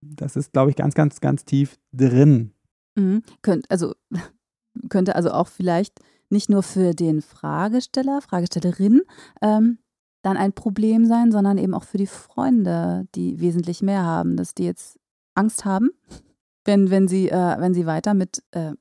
das 0.00 0.36
ist, 0.36 0.52
glaube 0.52 0.70
ich, 0.70 0.76
ganz, 0.76 0.94
ganz, 0.94 1.20
ganz 1.20 1.44
tief 1.44 1.78
drin. 1.92 2.52
Mhm. 2.96 3.22
Könnt, 3.42 3.70
also 3.70 3.94
könnte 4.88 5.14
also 5.14 5.30
auch 5.30 5.48
vielleicht 5.48 6.00
nicht 6.30 6.48
nur 6.50 6.62
für 6.62 6.94
den 6.94 7.22
Fragesteller, 7.22 8.20
Fragestellerin 8.20 9.02
ähm, 9.42 9.78
dann 10.22 10.36
ein 10.36 10.52
Problem 10.52 11.06
sein, 11.06 11.32
sondern 11.32 11.58
eben 11.58 11.74
auch 11.74 11.84
für 11.84 11.98
die 11.98 12.06
Freunde, 12.06 13.06
die 13.14 13.40
wesentlich 13.40 13.82
mehr 13.82 14.04
haben, 14.04 14.36
dass 14.36 14.54
die 14.54 14.64
jetzt 14.64 14.98
Angst 15.34 15.64
haben, 15.64 15.90
wenn, 16.64 16.90
wenn, 16.90 17.08
sie, 17.08 17.28
äh, 17.28 17.56
wenn 17.58 17.74
sie 17.74 17.86
weiter 17.86 18.14
mit, 18.14 18.42
äh, 18.52 18.72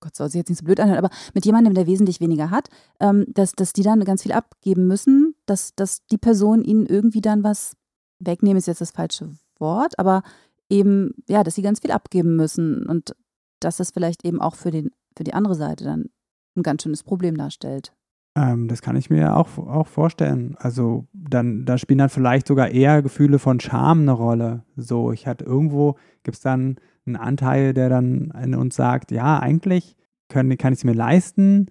Gott 0.00 0.16
soll 0.16 0.30
sich 0.30 0.38
jetzt 0.38 0.48
nicht 0.48 0.58
so 0.58 0.64
blöd 0.64 0.80
anhören, 0.80 1.04
aber 1.04 1.14
mit 1.34 1.44
jemandem, 1.44 1.74
der 1.74 1.86
wesentlich 1.86 2.20
weniger 2.20 2.50
hat, 2.50 2.68
ähm, 3.00 3.26
dass, 3.28 3.52
dass 3.52 3.72
die 3.72 3.82
dann 3.82 4.04
ganz 4.04 4.22
viel 4.22 4.32
abgeben 4.32 4.86
müssen, 4.86 5.34
dass, 5.46 5.74
dass 5.74 6.06
die 6.06 6.18
Person 6.18 6.64
ihnen 6.64 6.86
irgendwie 6.86 7.20
dann 7.20 7.44
was 7.44 7.76
wegnehmen, 8.18 8.58
ist 8.58 8.66
jetzt 8.66 8.80
das 8.80 8.90
falsche 8.90 9.30
Wort, 9.58 9.98
aber 9.98 10.22
eben, 10.68 11.14
ja, 11.28 11.42
dass 11.42 11.54
sie 11.54 11.62
ganz 11.62 11.80
viel 11.80 11.90
abgeben 11.90 12.36
müssen 12.36 12.86
und 12.86 13.14
dass 13.60 13.76
das 13.76 13.90
vielleicht 13.90 14.24
eben 14.24 14.40
auch 14.40 14.54
für, 14.54 14.70
den, 14.70 14.90
für 15.16 15.24
die 15.24 15.34
andere 15.34 15.54
Seite 15.54 15.84
dann 15.84 16.10
ein 16.56 16.62
ganz 16.62 16.82
schönes 16.82 17.02
Problem 17.02 17.36
darstellt. 17.36 17.92
Ähm, 18.36 18.68
das 18.68 18.82
kann 18.82 18.96
ich 18.96 19.10
mir 19.10 19.36
auch, 19.36 19.58
auch 19.58 19.86
vorstellen. 19.86 20.56
Also 20.58 21.06
dann, 21.12 21.64
da 21.64 21.78
spielen 21.78 21.98
dann 21.98 22.08
vielleicht 22.08 22.46
sogar 22.46 22.68
eher 22.68 23.02
Gefühle 23.02 23.38
von 23.38 23.60
Scham 23.60 24.02
eine 24.02 24.12
Rolle. 24.12 24.64
So, 24.76 25.12
ich 25.12 25.26
hatte 25.26 25.44
irgendwo, 25.44 25.96
gibt 26.22 26.36
es 26.36 26.42
dann 26.42 26.76
einen 27.06 27.16
Anteil, 27.16 27.74
der 27.74 27.88
dann 27.88 28.32
in 28.42 28.54
uns 28.54 28.76
sagt, 28.76 29.10
ja, 29.10 29.38
eigentlich 29.38 29.96
können, 30.28 30.56
kann 30.58 30.72
ich 30.72 30.80
es 30.80 30.84
mir 30.84 30.92
leisten. 30.92 31.66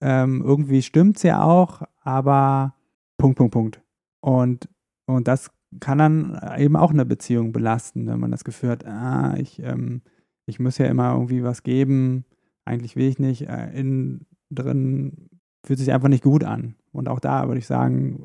Ähm, 0.00 0.42
irgendwie 0.44 0.82
stimmt 0.82 1.16
es 1.16 1.22
ja 1.24 1.42
auch, 1.42 1.82
aber 2.02 2.74
Punkt, 3.18 3.36
Punkt, 3.36 3.52
Punkt. 3.52 3.82
Und, 4.20 4.68
und 5.06 5.26
das 5.26 5.50
kann 5.80 5.98
dann 5.98 6.40
eben 6.58 6.76
auch 6.76 6.90
eine 6.90 7.04
Beziehung 7.04 7.52
belasten, 7.52 8.06
wenn 8.06 8.20
man 8.20 8.30
das 8.30 8.44
Gefühl 8.44 8.70
hat, 8.70 8.86
ah, 8.86 9.34
ich, 9.36 9.60
ähm, 9.60 10.02
ich 10.46 10.60
muss 10.60 10.78
ja 10.78 10.86
immer 10.86 11.12
irgendwie 11.14 11.42
was 11.42 11.62
geben, 11.62 12.24
eigentlich 12.64 12.96
will 12.96 13.08
ich 13.08 13.18
nicht. 13.18 13.48
Äh, 13.48 13.72
innen 13.72 14.26
drin 14.50 15.30
fühlt 15.64 15.78
sich 15.78 15.92
einfach 15.92 16.08
nicht 16.08 16.22
gut 16.22 16.44
an. 16.44 16.74
Und 16.92 17.08
auch 17.08 17.20
da 17.20 17.48
würde 17.48 17.58
ich 17.58 17.66
sagen, 17.66 18.20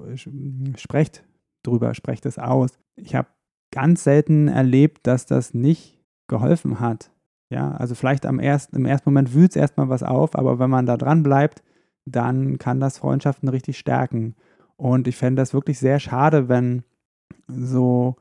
sprecht 0.76 1.24
drüber, 1.64 1.94
sprecht 1.94 2.26
es 2.26 2.38
aus. 2.38 2.78
Ich 2.96 3.16
habe 3.16 3.28
ganz 3.72 4.04
selten 4.04 4.48
erlebt, 4.48 5.08
dass 5.08 5.26
das 5.26 5.54
nicht 5.54 6.00
geholfen 6.28 6.80
hat. 6.80 7.12
Ja, 7.50 7.72
also 7.72 7.96
vielleicht 7.96 8.26
am 8.26 8.40
ersten, 8.40 8.76
im 8.76 8.86
ersten 8.86 9.10
Moment 9.10 9.34
wühlt 9.34 9.52
es 9.52 9.56
erstmal 9.56 9.90
was 9.90 10.04
auf, 10.04 10.36
aber 10.38 10.60
wenn 10.60 10.70
man 10.70 10.86
da 10.86 10.98
dran 10.98 11.24
bleibt, 11.24 11.64
dann 12.06 12.58
kann 12.60 12.80
das 12.80 13.00
Freundschaften 13.00 13.50
richtig 13.50 13.78
stärken. 13.80 14.36
Und 14.76 15.08
ich 15.08 15.18
fände 15.18 15.42
das 15.42 15.54
wirklich 15.54 15.80
sehr 15.80 16.00
schade, 16.00 16.48
wenn 16.48 16.84
so 17.48 18.18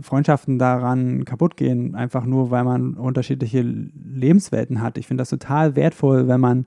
Freundschaften 0.00 0.58
daran 0.58 1.24
kaputt 1.24 1.56
gehen, 1.56 1.94
einfach 1.94 2.24
nur, 2.24 2.50
weil 2.50 2.64
man 2.64 2.94
unterschiedliche 2.94 3.62
Lebenswelten 3.62 4.80
hat. 4.80 4.98
Ich 4.98 5.06
finde 5.06 5.22
das 5.22 5.30
total 5.30 5.76
wertvoll, 5.76 6.26
wenn 6.26 6.40
man 6.40 6.66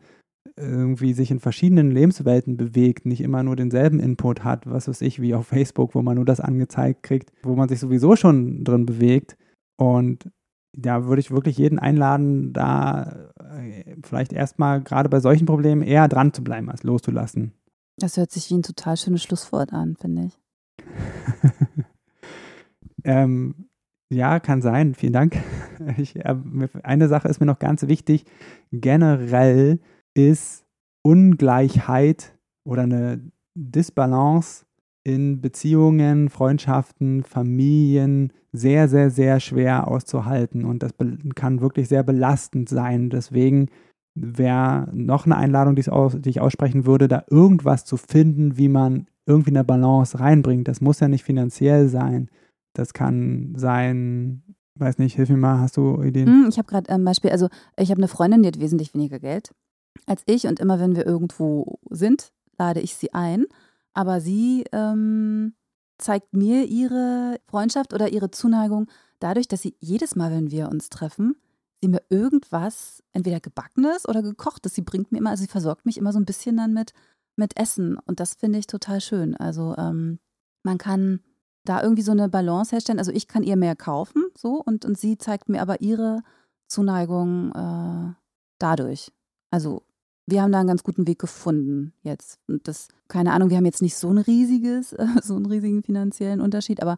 irgendwie 0.58 1.14
sich 1.14 1.32
in 1.32 1.40
verschiedenen 1.40 1.92
Lebenswelten 1.92 2.58
bewegt, 2.58 3.06
nicht 3.06 3.22
immer 3.22 3.44
nur 3.44 3.56
denselben 3.56 4.00
Input 4.00 4.44
hat, 4.44 4.70
was 4.70 4.88
weiß 4.88 5.02
ich, 5.02 5.22
wie 5.22 5.36
auf 5.36 5.48
Facebook, 5.48 5.94
wo 5.96 6.02
man 6.02 6.16
nur 6.16 6.26
das 6.26 6.40
angezeigt 6.40 7.04
kriegt, 7.04 7.32
wo 7.44 7.56
man 7.56 7.70
sich 7.70 7.80
sowieso 7.80 8.16
schon 8.16 8.64
drin 8.64 8.86
bewegt. 8.86 9.38
Und 9.78 10.32
da 10.74 11.06
würde 11.06 11.20
ich 11.20 11.32
wirklich 11.32 11.58
jeden 11.58 11.80
einladen, 11.80 12.54
da 12.54 13.32
äh, 13.40 13.96
vielleicht 14.04 14.34
erstmal 14.34 14.82
gerade 14.82 15.10
bei 15.10 15.20
solchen 15.20 15.46
Problemen 15.46 15.84
eher 15.84 16.08
dran 16.08 16.34
zu 16.34 16.44
bleiben, 16.44 16.70
als 16.70 16.84
loszulassen. 16.84 17.54
Das 17.98 18.18
hört 18.18 18.32
sich 18.32 18.50
wie 18.50 18.56
ein 18.56 18.64
total 18.64 18.98
schönes 18.98 19.24
Schlusswort 19.24 19.74
an, 19.74 19.96
finde 19.96 20.26
ich. 20.26 20.40
ähm, 23.04 23.70
ja, 24.10 24.40
kann 24.40 24.62
sein. 24.62 24.94
Vielen 24.96 25.14
Dank. 25.14 25.38
Ich, 25.98 26.16
äh, 26.16 26.36
eine 26.82 27.08
Sache 27.08 27.28
ist 27.28 27.40
mir 27.40 27.46
noch 27.46 27.60
ganz 27.60 27.88
wichtig. 27.88 28.26
Generell 28.72 29.80
ist 30.18 30.66
Ungleichheit 31.04 32.36
oder 32.66 32.84
eine 32.84 33.22
Disbalance 33.56 34.66
in 35.04 35.40
Beziehungen, 35.40 36.30
Freundschaften, 36.30 37.24
Familien 37.24 38.34
sehr, 38.52 38.90
sehr, 38.90 39.10
sehr 39.10 39.40
schwer 39.40 39.88
auszuhalten 39.88 40.66
und 40.66 40.84
das 40.84 40.92
kann 41.36 41.62
wirklich 41.62 41.88
sehr 41.88 42.04
belastend 42.04 42.68
sein. 42.68 43.10
Deswegen 43.10 43.70
wäre 44.16 44.90
noch 44.92 45.26
eine 45.26 45.38
Einladung, 45.38 45.76
die 45.76 46.30
ich 46.30 46.42
aussprechen 46.42 46.86
würde, 46.86 47.08
da 47.08 47.24
irgendwas 47.30 47.86
zu 47.86 47.96
finden, 47.96 48.58
wie 48.58 48.68
man 48.68 49.08
irgendwie 49.26 49.52
eine 49.52 49.64
Balance 49.64 50.20
reinbringt. 50.20 50.68
Das 50.68 50.82
muss 50.82 51.00
ja 51.00 51.08
nicht 51.08 51.24
finanziell 51.24 51.88
sein. 51.88 52.30
Das 52.74 52.94
kann 52.94 53.54
sein, 53.56 54.44
weiß 54.76 54.98
nicht, 54.98 55.16
hilf 55.16 55.30
mir 55.30 55.38
mal, 55.38 55.60
hast 55.60 55.78
du 55.78 56.02
Ideen? 56.02 56.28
Hm, 56.28 56.50
ich 56.50 56.58
habe 56.58 56.68
gerade 56.68 56.90
ein 56.90 57.06
Beispiel, 57.06 57.32
also 57.32 57.48
ich 57.78 57.92
habe 57.92 58.00
eine 58.00 58.08
Freundin, 58.08 58.42
die 58.42 58.48
hat 58.48 58.60
wesentlich 58.60 58.94
weniger 58.94 59.20
Geld 59.20 59.52
als 60.06 60.24
ich 60.26 60.48
und 60.48 60.60
immer 60.60 60.80
wenn 60.80 60.96
wir 60.96 61.06
irgendwo 61.06 61.80
sind, 61.90 62.32
lade 62.58 62.80
ich 62.80 62.96
sie 62.96 63.14
ein. 63.14 63.46
Aber 63.94 64.22
sie 64.22 64.66
ähm, 64.72 65.54
zeigt 65.98 66.34
mir 66.34 66.66
ihre 66.66 67.40
Freundschaft 67.48 67.94
oder 67.94 68.10
ihre 68.10 68.32
Zuneigung 68.32 68.88
dadurch, 69.20 69.48
dass 69.48 69.62
sie 69.62 69.76
jedes 69.80 70.16
Mal, 70.16 70.32
wenn 70.32 70.52
wir 70.52 70.70
uns 70.70 70.90
treffen, 70.90 71.36
sie 71.82 71.88
mir 71.88 72.02
irgendwas, 72.10 73.04
entweder 73.14 73.40
gebackenes 73.40 74.08
oder 74.08 74.22
gekochtes, 74.22 74.76
sie 74.76 74.82
bringt 74.82 75.12
mir 75.12 75.20
immer, 75.20 75.32
also 75.32 75.42
sie 75.42 75.50
versorgt 75.50 75.86
mich 75.86 75.98
immer 75.98 76.14
so 76.14 76.20
ein 76.20 76.26
bisschen 76.26 76.58
dann 76.58 76.74
mit, 76.74 76.94
mit 77.36 77.58
Essen. 77.60 77.98
Und 78.06 78.20
das 78.20 78.36
finde 78.36 78.60
ich 78.60 78.68
total 78.68 79.02
schön. 79.02 79.36
Also 79.36 79.76
ähm, 79.78 80.20
man 80.64 80.78
kann 80.78 81.22
da 81.66 81.82
irgendwie 81.82 82.02
so 82.02 82.12
eine 82.12 82.30
Balance 82.30 82.72
herstellen. 82.72 83.00
Also 83.00 83.12
ich 83.12 83.28
kann 83.28 83.44
ihr 83.44 83.58
mehr 83.58 83.76
kaufen, 83.76 84.24
so, 84.38 84.62
und, 84.64 84.86
und 84.86 84.98
sie 84.98 85.18
zeigt 85.18 85.50
mir 85.50 85.62
aber 85.62 85.82
ihre 85.82 86.24
Zuneigung 86.68 87.52
äh, 87.54 88.14
dadurch. 88.60 89.12
Also 89.52 89.84
wir 90.28 90.42
haben 90.42 90.52
da 90.52 90.60
einen 90.60 90.68
ganz 90.68 90.84
guten 90.84 91.08
Weg 91.08 91.20
gefunden 91.20 91.94
jetzt. 92.04 92.40
Und 92.48 92.68
das, 92.68 92.90
keine 93.08 93.32
Ahnung, 93.32 93.50
wir 93.50 93.58
haben 93.58 93.66
jetzt 93.66 93.82
nicht 93.82 93.96
so 93.96 94.10
ein 94.10 94.18
riesiges, 94.18 94.94
äh, 94.94 95.08
so 95.24 95.36
einen 95.36 95.48
riesigen 95.48 95.82
finanziellen 95.82 96.42
Unterschied, 96.42 96.82
aber 96.82 96.98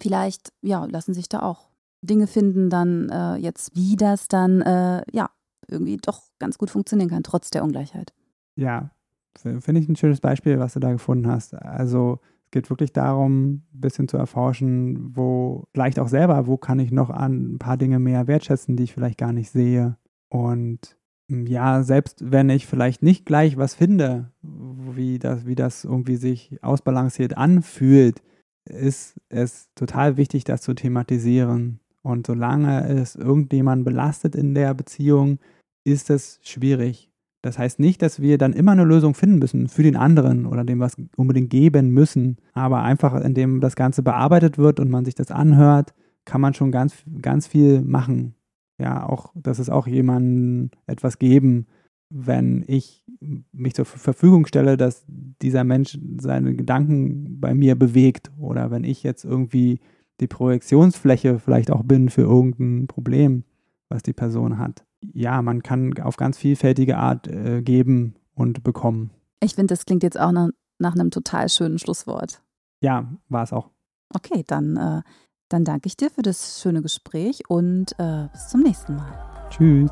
vielleicht, 0.00 0.52
ja, 0.62 0.84
lassen 0.86 1.12
sich 1.12 1.28
da 1.28 1.42
auch 1.42 1.68
Dinge 2.00 2.28
finden, 2.28 2.70
dann 2.70 3.08
äh, 3.10 3.34
jetzt, 3.36 3.74
wie 3.74 3.96
das 3.96 4.28
dann, 4.28 4.62
äh, 4.62 5.02
ja, 5.12 5.30
irgendwie 5.66 5.96
doch 5.96 6.22
ganz 6.38 6.56
gut 6.56 6.70
funktionieren 6.70 7.10
kann, 7.10 7.24
trotz 7.24 7.50
der 7.50 7.64
Ungleichheit. 7.64 8.14
Ja, 8.54 8.90
finde 9.36 9.80
ich 9.80 9.88
ein 9.88 9.96
schönes 9.96 10.20
Beispiel, 10.20 10.58
was 10.58 10.74
du 10.74 10.80
da 10.80 10.92
gefunden 10.92 11.26
hast. 11.26 11.54
Also 11.54 12.20
es 12.44 12.52
geht 12.52 12.70
wirklich 12.70 12.92
darum, 12.92 13.54
ein 13.54 13.66
bisschen 13.72 14.08
zu 14.08 14.16
erforschen, 14.16 15.14
wo 15.16 15.64
vielleicht 15.74 15.98
auch 15.98 16.08
selber, 16.08 16.46
wo 16.46 16.56
kann 16.56 16.78
ich 16.78 16.92
noch 16.92 17.10
an 17.10 17.54
ein 17.54 17.58
paar 17.58 17.76
Dinge 17.76 17.98
mehr 17.98 18.26
wertschätzen, 18.26 18.76
die 18.76 18.84
ich 18.84 18.94
vielleicht 18.94 19.18
gar 19.18 19.32
nicht 19.32 19.50
sehe. 19.50 19.96
Und 20.28 20.97
ja, 21.28 21.82
selbst 21.82 22.32
wenn 22.32 22.48
ich 22.48 22.66
vielleicht 22.66 23.02
nicht 23.02 23.26
gleich 23.26 23.56
was 23.56 23.74
finde, 23.74 24.30
wie 24.42 25.18
das, 25.18 25.46
wie 25.46 25.54
das 25.54 25.84
irgendwie 25.84 26.16
sich 26.16 26.58
ausbalanciert 26.62 27.36
anfühlt, 27.36 28.22
ist 28.64 29.20
es 29.28 29.68
total 29.74 30.16
wichtig, 30.16 30.44
das 30.44 30.62
zu 30.62 30.74
thematisieren. 30.74 31.80
Und 32.02 32.26
solange 32.26 32.86
es 32.88 33.16
irgendjemand 33.16 33.84
belastet 33.84 34.34
in 34.34 34.54
der 34.54 34.72
Beziehung, 34.74 35.38
ist 35.84 36.10
es 36.10 36.40
schwierig. 36.42 37.10
Das 37.42 37.58
heißt 37.58 37.78
nicht, 37.78 38.02
dass 38.02 38.20
wir 38.20 38.38
dann 38.38 38.52
immer 38.52 38.72
eine 38.72 38.84
Lösung 38.84 39.14
finden 39.14 39.38
müssen 39.38 39.68
für 39.68 39.82
den 39.82 39.96
anderen 39.96 40.46
oder 40.46 40.64
dem 40.64 40.80
was 40.80 40.96
unbedingt 41.16 41.50
geben 41.50 41.90
müssen. 41.90 42.38
Aber 42.52 42.82
einfach, 42.82 43.14
indem 43.20 43.60
das 43.60 43.76
Ganze 43.76 44.02
bearbeitet 44.02 44.58
wird 44.58 44.80
und 44.80 44.90
man 44.90 45.04
sich 45.04 45.14
das 45.14 45.30
anhört, 45.30 45.94
kann 46.24 46.40
man 46.40 46.54
schon 46.54 46.72
ganz, 46.72 46.94
ganz 47.22 47.46
viel 47.46 47.82
machen. 47.82 48.34
Ja, 48.78 49.08
auch, 49.08 49.32
dass 49.34 49.58
es 49.58 49.70
auch 49.70 49.86
jemandem 49.86 50.70
etwas 50.86 51.18
geben, 51.18 51.66
wenn 52.10 52.64
ich 52.66 53.04
mich 53.52 53.74
zur 53.74 53.84
Verfügung 53.84 54.46
stelle, 54.46 54.76
dass 54.76 55.04
dieser 55.08 55.64
Mensch 55.64 55.98
seine 56.18 56.54
Gedanken 56.54 57.40
bei 57.40 57.54
mir 57.54 57.74
bewegt 57.74 58.30
oder 58.38 58.70
wenn 58.70 58.84
ich 58.84 59.02
jetzt 59.02 59.24
irgendwie 59.24 59.80
die 60.20 60.26
Projektionsfläche 60.26 61.38
vielleicht 61.38 61.70
auch 61.70 61.82
bin 61.82 62.08
für 62.08 62.22
irgendein 62.22 62.86
Problem, 62.86 63.44
was 63.88 64.02
die 64.02 64.12
Person 64.12 64.58
hat. 64.58 64.84
Ja, 65.12 65.42
man 65.42 65.62
kann 65.62 65.96
auf 65.98 66.16
ganz 66.16 66.38
vielfältige 66.38 66.96
Art 66.96 67.28
äh, 67.28 67.62
geben 67.62 68.14
und 68.34 68.64
bekommen. 68.64 69.10
Ich 69.40 69.54
finde, 69.54 69.72
das 69.72 69.86
klingt 69.86 70.02
jetzt 70.02 70.18
auch 70.18 70.32
nach, 70.32 70.48
nach, 70.78 70.94
einem 70.94 71.10
total 71.10 71.48
schönen 71.48 71.78
Schlusswort. 71.78 72.42
Ja, 72.82 73.12
war 73.28 73.44
es 73.44 73.52
auch. 73.52 73.70
Okay, 74.14 74.42
dann, 74.46 74.76
äh, 74.76 75.02
dann 75.48 75.64
danke 75.64 75.86
ich 75.86 75.96
dir 75.96 76.10
für 76.10 76.22
das 76.22 76.60
schöne 76.60 76.82
Gespräch 76.82 77.42
und 77.48 77.92
äh, 77.98 78.28
bis 78.32 78.48
zum 78.48 78.62
nächsten 78.62 78.96
Mal. 78.96 79.48
Tschüss. 79.50 79.90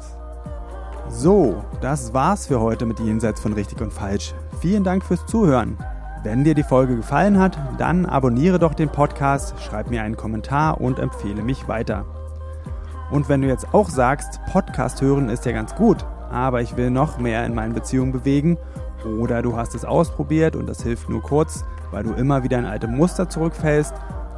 So, 1.08 1.64
das 1.80 2.12
war's 2.12 2.46
für 2.46 2.60
heute 2.60 2.84
mit 2.84 2.98
Jenseits 2.98 3.40
von 3.40 3.52
Richtig 3.52 3.80
und 3.80 3.92
Falsch. 3.92 4.34
Vielen 4.60 4.84
Dank 4.84 5.04
fürs 5.04 5.24
Zuhören. 5.26 5.78
Wenn 6.24 6.42
dir 6.42 6.54
die 6.54 6.64
Folge 6.64 6.96
gefallen 6.96 7.38
hat, 7.38 7.56
dann 7.78 8.04
abonniere 8.04 8.58
doch 8.58 8.74
den 8.74 8.88
Podcast, 8.88 9.54
schreib 9.60 9.88
mir 9.88 10.02
einen 10.02 10.16
Kommentar 10.16 10.80
und 10.80 10.98
empfehle 10.98 11.42
mich 11.42 11.68
weiter. 11.68 12.04
Und 13.10 13.28
wenn 13.28 13.40
du 13.40 13.46
jetzt 13.46 13.72
auch 13.72 13.88
sagst, 13.88 14.40
Podcast 14.50 15.00
hören 15.00 15.28
ist 15.28 15.46
ja 15.46 15.52
ganz 15.52 15.74
gut, 15.76 16.04
aber 16.30 16.60
ich 16.60 16.76
will 16.76 16.90
noch 16.90 17.18
mehr 17.18 17.46
in 17.46 17.54
meinen 17.54 17.74
Beziehungen 17.74 18.10
bewegen 18.10 18.58
oder 19.20 19.42
du 19.42 19.56
hast 19.56 19.76
es 19.76 19.84
ausprobiert 19.84 20.56
und 20.56 20.66
das 20.68 20.82
hilft 20.82 21.08
nur 21.08 21.22
kurz, 21.22 21.64
weil 21.92 22.02
du 22.02 22.12
immer 22.14 22.42
wieder 22.42 22.58
in 22.58 22.64
alte 22.64 22.88
Muster 22.88 23.28
zurückfällst, 23.28 23.94